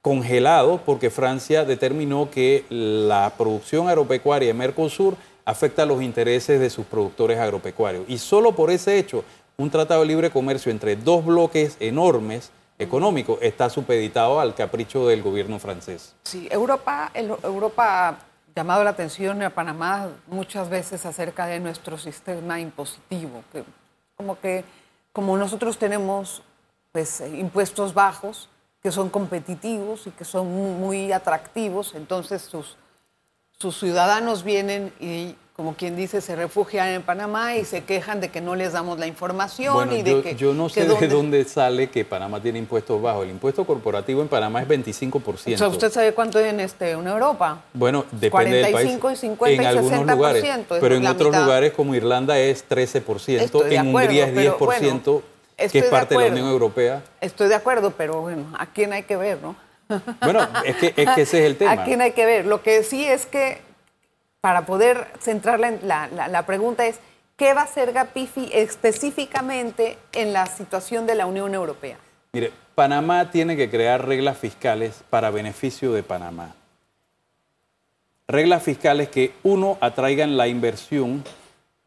congelado 0.02 0.80
porque 0.84 1.10
Francia 1.10 1.64
determinó 1.64 2.28
que 2.28 2.64
la 2.70 3.34
producción 3.38 3.88
agropecuaria 3.88 4.48
de 4.48 4.54
Mercosur 4.54 5.16
afecta 5.44 5.84
a 5.84 5.86
los 5.86 6.02
intereses 6.02 6.60
de 6.60 6.68
sus 6.70 6.84
productores 6.84 7.38
agropecuarios. 7.38 8.04
Y 8.06 8.18
solo 8.18 8.52
por 8.56 8.70
ese 8.70 8.98
hecho 8.98 9.24
un 9.60 9.70
tratado 9.70 10.02
de 10.02 10.06
libre 10.06 10.30
comercio 10.30 10.70
entre 10.70 10.94
dos 10.94 11.24
bloques 11.24 11.76
enormes 11.80 12.52
económicos 12.78 13.40
está 13.42 13.68
supeditado 13.68 14.38
al 14.38 14.54
capricho 14.54 15.08
del 15.08 15.20
gobierno 15.20 15.58
francés. 15.58 16.14
Sí, 16.22 16.46
Europa, 16.48 17.10
Europa 17.12 18.08
ha 18.08 18.18
llamado 18.54 18.84
la 18.84 18.90
atención 18.90 19.42
a 19.42 19.50
Panamá 19.50 20.10
muchas 20.28 20.70
veces 20.70 21.04
acerca 21.04 21.46
de 21.46 21.58
nuestro 21.58 21.98
sistema 21.98 22.60
impositivo, 22.60 23.42
que 23.52 23.64
como 24.16 24.38
que 24.38 24.64
como 25.12 25.36
nosotros 25.36 25.76
tenemos 25.76 26.42
pues, 26.92 27.20
impuestos 27.20 27.94
bajos, 27.94 28.48
que 28.80 28.92
son 28.92 29.10
competitivos 29.10 30.06
y 30.06 30.12
que 30.12 30.24
son 30.24 30.46
muy 30.78 31.10
atractivos, 31.10 31.96
entonces 31.96 32.42
sus, 32.42 32.76
sus 33.58 33.76
ciudadanos 33.76 34.44
vienen 34.44 34.92
y 35.00 35.34
como 35.58 35.74
quien 35.74 35.96
dice, 35.96 36.20
se 36.20 36.36
refugian 36.36 36.86
en 36.90 37.02
Panamá 37.02 37.56
y 37.56 37.64
se 37.64 37.82
quejan 37.82 38.20
de 38.20 38.28
que 38.28 38.40
no 38.40 38.54
les 38.54 38.74
damos 38.74 38.96
la 39.00 39.08
información 39.08 39.92
y 39.92 40.02
de 40.02 40.10
yo, 40.12 40.22
que... 40.22 40.36
Yo 40.36 40.54
no 40.54 40.68
sé 40.68 40.86
de 40.86 41.08
dónde 41.08 41.42
sale 41.46 41.90
que 41.90 42.04
Panamá 42.04 42.40
tiene 42.40 42.60
impuestos 42.60 43.02
bajos. 43.02 43.24
El 43.24 43.30
impuesto 43.30 43.64
corporativo 43.66 44.22
en 44.22 44.28
Panamá 44.28 44.62
es 44.62 44.68
25%. 44.68 45.54
O 45.54 45.58
sea, 45.58 45.66
¿usted 45.66 45.90
sabe 45.90 46.14
cuánto 46.14 46.38
es 46.38 46.46
en, 46.52 46.60
este, 46.60 46.92
en 46.92 47.04
Europa? 47.04 47.64
Bueno, 47.74 48.04
depende 48.12 48.58
del 48.58 48.72
país. 48.72 48.98
y 49.02 49.16
50 49.16 49.50
en 49.50 49.66
algunos 49.66 50.06
lugares, 50.06 50.44
pero 50.80 50.94
en 50.94 51.04
otros 51.04 51.36
lugares 51.36 51.72
como 51.72 51.92
Irlanda 51.96 52.38
es 52.38 52.64
13%, 52.68 53.72
en 53.72 53.88
Hungría 53.88 54.28
es 54.28 54.34
10%, 54.36 55.22
que 55.56 55.78
es 55.80 55.84
parte 55.86 56.16
de, 56.16 56.20
la 56.20 56.30
Unión 56.30 56.50
Europea. 56.50 57.02
Estoy 57.20 57.48
de 57.48 57.56
acuerdo, 57.56 57.90
pero 57.96 58.20
bueno, 58.20 58.44
¿a 58.56 58.66
quién 58.66 58.92
hay 58.92 59.02
que 59.02 59.16
ver, 59.16 59.40
no? 59.42 59.56
Bueno, 60.20 60.46
es 60.64 60.76
que, 60.76 60.94
es 60.96 61.10
que 61.16 61.22
ese 61.22 61.40
es 61.40 61.46
el 61.46 61.56
tema. 61.58 61.72
¿A 61.72 61.84
quién 61.84 62.00
hay 62.00 62.12
que 62.12 62.26
ver? 62.26 62.46
Lo 62.46 62.62
que 62.62 62.84
sí 62.84 63.04
es 63.04 63.26
que 63.26 63.66
para 64.40 64.66
poder 64.66 65.06
centrar 65.20 65.58
la, 65.58 66.08
la, 66.08 66.46
pregunta 66.46 66.86
es, 66.86 67.00
¿qué 67.36 67.54
va 67.54 67.62
a 67.62 67.64
hacer 67.64 67.92
Gapifi 67.92 68.50
específicamente 68.52 69.98
en 70.12 70.32
la 70.32 70.46
situación 70.46 71.06
de 71.06 71.16
la 71.16 71.26
Unión 71.26 71.54
Europea? 71.54 71.98
Mire, 72.32 72.52
Panamá 72.74 73.30
tiene 73.30 73.56
que 73.56 73.68
crear 73.68 74.06
reglas 74.06 74.38
fiscales 74.38 75.02
para 75.10 75.30
beneficio 75.30 75.92
de 75.92 76.02
Panamá. 76.02 76.54
Reglas 78.28 78.62
fiscales 78.62 79.08
que, 79.08 79.32
uno, 79.42 79.78
atraigan 79.80 80.36
la 80.36 80.46
inversión, 80.46 81.24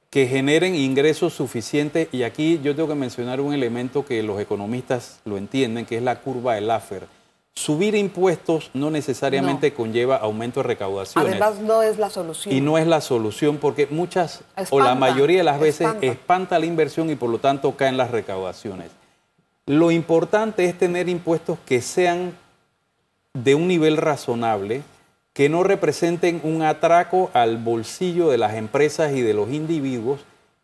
que 0.09 0.27
generen 0.27 0.75
ingresos 0.75 1.33
suficientes, 1.33 2.09
y 2.11 2.23
aquí 2.23 2.59
yo 2.61 2.75
tengo 2.75 2.89
que 2.89 2.95
mencionar 2.95 3.39
un 3.39 3.53
elemento 3.53 4.05
que 4.05 4.21
los 4.23 4.41
economistas 4.41 5.21
lo 5.23 5.37
entienden, 5.37 5.85
que 5.85 5.97
es 5.97 6.03
la 6.03 6.19
curva 6.19 6.55
del 6.55 6.67
Laffer 6.67 7.20
Subir 7.53 7.95
impuestos 7.95 8.71
no 8.73 8.89
necesariamente 8.89 9.73
conlleva 9.73 10.15
aumento 10.15 10.61
de 10.61 10.67
recaudaciones. 10.67 11.31
Además, 11.31 11.59
no 11.59 11.83
es 11.83 11.97
la 11.97 12.09
solución. 12.09 12.55
Y 12.55 12.61
no 12.61 12.77
es 12.77 12.87
la 12.87 13.01
solución 13.01 13.57
porque 13.57 13.87
muchas 13.87 14.43
o 14.69 14.79
la 14.79 14.95
mayoría 14.95 15.39
de 15.39 15.43
las 15.43 15.59
veces 15.59 15.87
espanta. 16.01 16.57
la 16.59 16.65
inversión 16.65 17.09
y 17.09 17.15
por 17.15 17.29
lo 17.29 17.39
tanto 17.39 17.75
caen 17.75 17.97
las 17.97 18.11
recaudaciones. 18.11 18.91
Lo 19.65 19.91
importante 19.91 20.65
es 20.65 20.77
tener 20.77 21.09
impuestos 21.09 21.59
que 21.65 21.81
sean 21.81 22.37
de 23.33 23.55
un 23.55 23.67
nivel 23.67 23.97
razonable, 23.97 24.81
que 25.33 25.49
no 25.49 25.63
representen 25.63 26.41
un 26.43 26.61
atraco 26.61 27.29
al 27.33 27.57
bolsillo 27.57 28.29
de 28.29 28.37
las 28.37 28.55
empresas 28.55 29.13
y 29.13 29.21
de 29.21 29.33
los 29.33 29.49
individuos 29.49 30.21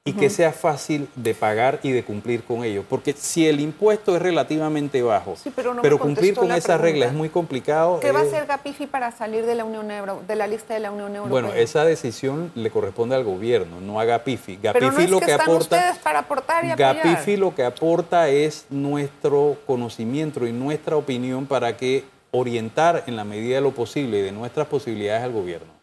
y 0.07 0.13
que 0.13 0.29
sea 0.29 0.53
fácil 0.53 1.09
de 1.15 1.33
pagar 1.33 1.79
y 1.83 1.91
de 1.91 2.03
cumplir 2.03 2.43
con 2.43 2.63
ello. 2.63 2.83
Porque 2.87 3.13
si 3.13 3.47
el 3.47 3.59
impuesto 3.59 4.15
es 4.15 4.21
relativamente 4.21 5.01
bajo, 5.01 5.35
pero, 5.81 5.99
cumplir 5.99 6.35
con 6.35 6.51
esa 6.51 6.77
regla 6.77 7.07
es 7.07 7.13
muy 7.13 7.29
complicado. 7.29 7.99
¿Qué 7.99 8.11
va 8.11 8.21
a 8.21 8.23
hacer 8.23 8.45
Gapifi 8.45 8.87
para 8.87 9.11
salir 9.11 9.45
de 9.45 9.55
la 9.55 9.65
Unión 9.65 9.91
Euro, 9.91 10.21
de 10.25 10.35
la 10.35 10.47
lista 10.47 10.73
de 10.73 10.79
la 10.79 10.91
Unión 10.91 11.15
Europea? 11.15 11.29
Bueno, 11.29 11.53
esa 11.53 11.83
decisión 11.83 12.51
le 12.55 12.69
corresponde 12.69 13.15
al 13.15 13.23
gobierno, 13.23 13.81
no 13.81 13.99
a 13.99 14.05
Gapifi. 14.05 14.59
Gapifi 14.61 14.89
pero 14.95 15.09
lo 15.09 15.19
que, 15.19 15.33
aporta, 15.33 15.97
para 16.03 16.19
aportar 16.19 16.63
y 16.65 16.69
Gapifi 16.69 17.35
lo 17.35 17.53
que 17.53 17.63
aporta 17.63 18.29
es 18.29 18.65
nuestro 18.69 19.57
conocimiento 19.65 20.47
y 20.47 20.53
nuestra 20.53 20.95
opinión 20.95 21.45
para 21.45 21.75
que 21.75 22.05
orientar 22.31 23.03
en 23.07 23.15
la 23.15 23.23
medida 23.23 23.55
de 23.55 23.61
lo 23.61 23.71
posible 23.71 24.19
y 24.19 24.21
de 24.21 24.31
nuestras 24.31 24.67
posibilidades 24.67 25.23
al 25.23 25.31
gobierno. 25.31 25.76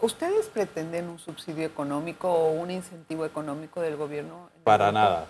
¿Ustedes 0.00 0.46
pretenden 0.52 1.08
un 1.08 1.18
subsidio 1.18 1.66
económico 1.66 2.30
o 2.30 2.52
un 2.52 2.70
incentivo 2.70 3.24
económico 3.24 3.80
del 3.80 3.96
gobierno? 3.96 4.50
Para 4.64 4.92
nada. 4.92 5.26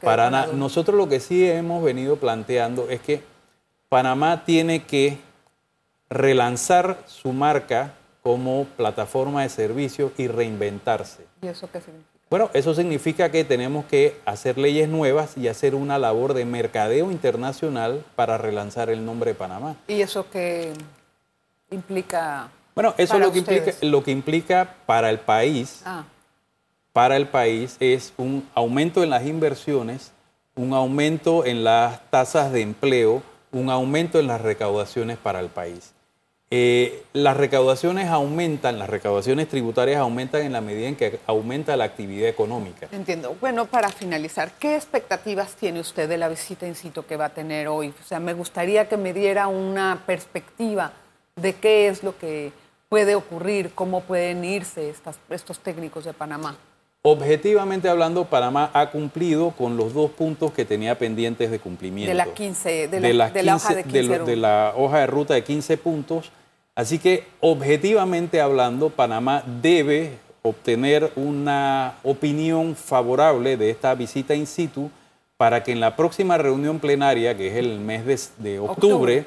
Para 0.00 0.30
nada. 0.30 0.52
Nosotros 0.52 0.96
lo 0.96 1.08
que 1.08 1.20
sí 1.20 1.48
hemos 1.48 1.82
venido 1.82 2.16
planteando 2.16 2.88
es 2.90 3.00
que 3.00 3.22
Panamá 3.88 4.44
tiene 4.44 4.84
que 4.84 5.18
relanzar 6.10 6.98
su 7.06 7.32
marca 7.32 7.94
como 8.22 8.64
plataforma 8.76 9.42
de 9.42 9.48
servicios 9.48 10.12
y 10.16 10.28
reinventarse. 10.28 11.26
¿Y 11.40 11.48
eso 11.48 11.70
qué 11.70 11.80
significa? 11.80 12.08
Bueno, 12.30 12.50
eso 12.54 12.74
significa 12.74 13.30
que 13.30 13.44
tenemos 13.44 13.84
que 13.84 14.18
hacer 14.24 14.56
leyes 14.56 14.88
nuevas 14.88 15.36
y 15.36 15.48
hacer 15.48 15.74
una 15.74 15.98
labor 15.98 16.32
de 16.32 16.46
mercadeo 16.46 17.10
internacional 17.10 18.04
para 18.16 18.38
relanzar 18.38 18.88
el 18.88 19.04
nombre 19.04 19.32
de 19.32 19.34
Panamá. 19.34 19.76
¿Y 19.86 20.00
eso 20.00 20.30
qué 20.30 20.72
implica 21.70 22.48
bueno, 22.74 22.94
eso 22.96 23.18
lo 23.18 23.32
que, 23.32 23.38
implica, 23.40 23.72
lo 23.82 24.02
que 24.02 24.10
implica 24.10 24.76
para 24.86 25.10
el 25.10 25.18
país, 25.18 25.82
ah. 25.84 26.04
para 26.92 27.16
el 27.16 27.28
país 27.28 27.76
es 27.80 28.12
un 28.16 28.48
aumento 28.54 29.02
en 29.02 29.10
las 29.10 29.26
inversiones, 29.26 30.12
un 30.54 30.72
aumento 30.72 31.44
en 31.44 31.64
las 31.64 32.08
tasas 32.10 32.52
de 32.52 32.62
empleo, 32.62 33.22
un 33.50 33.70
aumento 33.70 34.18
en 34.18 34.26
las 34.26 34.40
recaudaciones 34.40 35.18
para 35.18 35.40
el 35.40 35.48
país. 35.48 35.92
Eh, 36.54 37.04
las 37.14 37.34
recaudaciones 37.34 38.08
aumentan, 38.08 38.78
las 38.78 38.90
recaudaciones 38.90 39.48
tributarias 39.48 39.98
aumentan 39.98 40.42
en 40.42 40.52
la 40.52 40.60
medida 40.60 40.86
en 40.86 40.96
que 40.96 41.18
aumenta 41.26 41.74
la 41.78 41.84
actividad 41.84 42.28
económica. 42.28 42.88
Entiendo. 42.92 43.34
Bueno, 43.40 43.64
para 43.64 43.88
finalizar, 43.88 44.52
¿qué 44.58 44.76
expectativas 44.76 45.56
tiene 45.56 45.80
usted 45.80 46.10
de 46.10 46.18
la 46.18 46.28
visita 46.28 46.66
en 46.66 46.74
sitio 46.74 47.06
que 47.06 47.16
va 47.16 47.26
a 47.26 47.28
tener 47.30 47.68
hoy? 47.68 47.94
O 47.98 48.06
sea, 48.06 48.20
me 48.20 48.34
gustaría 48.34 48.86
que 48.86 48.98
me 48.98 49.14
diera 49.14 49.46
una 49.46 50.02
perspectiva 50.04 50.92
de 51.36 51.54
qué 51.54 51.88
es 51.88 52.02
lo 52.02 52.18
que 52.18 52.52
puede 52.92 53.14
ocurrir, 53.14 53.70
cómo 53.74 54.02
pueden 54.02 54.44
irse 54.44 54.92
estos 55.30 55.58
técnicos 55.60 56.04
de 56.04 56.12
Panamá. 56.12 56.58
Objetivamente 57.00 57.88
hablando, 57.88 58.26
Panamá 58.26 58.70
ha 58.74 58.90
cumplido 58.90 59.52
con 59.52 59.78
los 59.78 59.94
dos 59.94 60.10
puntos 60.10 60.52
que 60.52 60.66
tenía 60.66 60.98
pendientes 60.98 61.50
de 61.50 61.58
cumplimiento. 61.58 62.10
De 62.10 62.14
la 62.14 62.26
15, 62.26 62.88
de 62.88 63.00
la, 63.14 63.30
de 63.30 63.42
la, 63.44 63.56
hoja 63.56 63.74
de 63.74 63.84
15 63.84 64.18
de, 64.18 64.36
la 64.36 64.74
hoja 64.76 64.98
de 64.98 65.06
ruta 65.06 65.32
de 65.32 65.42
15 65.42 65.78
puntos. 65.78 66.32
Así 66.74 66.98
que, 66.98 67.24
objetivamente 67.40 68.42
hablando, 68.42 68.90
Panamá 68.90 69.42
debe 69.62 70.18
obtener 70.42 71.12
una 71.16 71.94
opinión 72.02 72.76
favorable 72.76 73.56
de 73.56 73.70
esta 73.70 73.94
visita 73.94 74.34
in 74.34 74.46
situ 74.46 74.90
para 75.38 75.62
que 75.62 75.72
en 75.72 75.80
la 75.80 75.96
próxima 75.96 76.36
reunión 76.36 76.78
plenaria, 76.78 77.34
que 77.38 77.48
es 77.48 77.56
el 77.56 77.80
mes 77.80 78.32
de, 78.36 78.58
octubre 78.58 79.24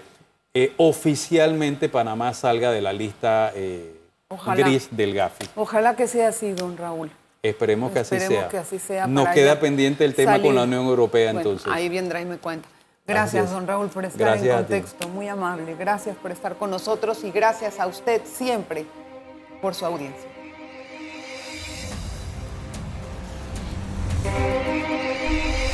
eh, 0.55 0.73
oficialmente 0.77 1.89
Panamá 1.89 2.33
salga 2.33 2.71
de 2.71 2.81
la 2.81 2.93
lista 2.93 3.51
eh, 3.53 3.93
gris 4.55 4.87
del 4.89 5.13
GAFI. 5.13 5.49
Ojalá 5.55 5.95
que 5.97 6.07
sea 6.07 6.29
así, 6.29 6.53
don 6.53 6.77
Raúl. 6.77 7.11
Esperemos 7.43 7.91
que 7.91 7.99
así 7.99 8.19
sea. 8.19 8.47
Que 8.47 8.57
así 8.57 8.79
sea 8.79 9.05
Nos 9.05 9.27
queda 9.29 9.59
pendiente 9.59 10.05
el 10.05 10.15
tema 10.15 10.41
con 10.41 10.55
la 10.55 10.63
Unión 10.63 10.85
Europea 10.85 11.31
entonces. 11.31 11.67
Ahí 11.71 11.89
vendrá 11.89 12.21
y 12.21 12.25
me 12.25 12.37
cuenta. 12.37 12.69
Gracias, 13.05 13.51
don 13.51 13.67
Raúl, 13.67 13.89
por 13.89 14.05
estar 14.05 14.37
en 14.37 14.47
contexto. 14.47 15.09
Muy 15.09 15.27
amable. 15.27 15.75
Gracias 15.75 16.15
por 16.15 16.31
estar 16.31 16.55
con 16.55 16.71
nosotros 16.71 17.23
y 17.23 17.31
gracias 17.31 17.79
a 17.79 17.85
usted 17.85 18.21
siempre 18.25 18.85
por 19.61 19.75
su 19.75 19.85
audiencia. 19.85 20.29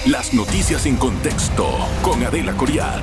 Las 0.07 0.33
noticias 0.33 0.87
en 0.87 0.97
contexto 0.97 1.67
con 2.01 2.23
Adela 2.23 2.53
Coriad. 2.53 3.01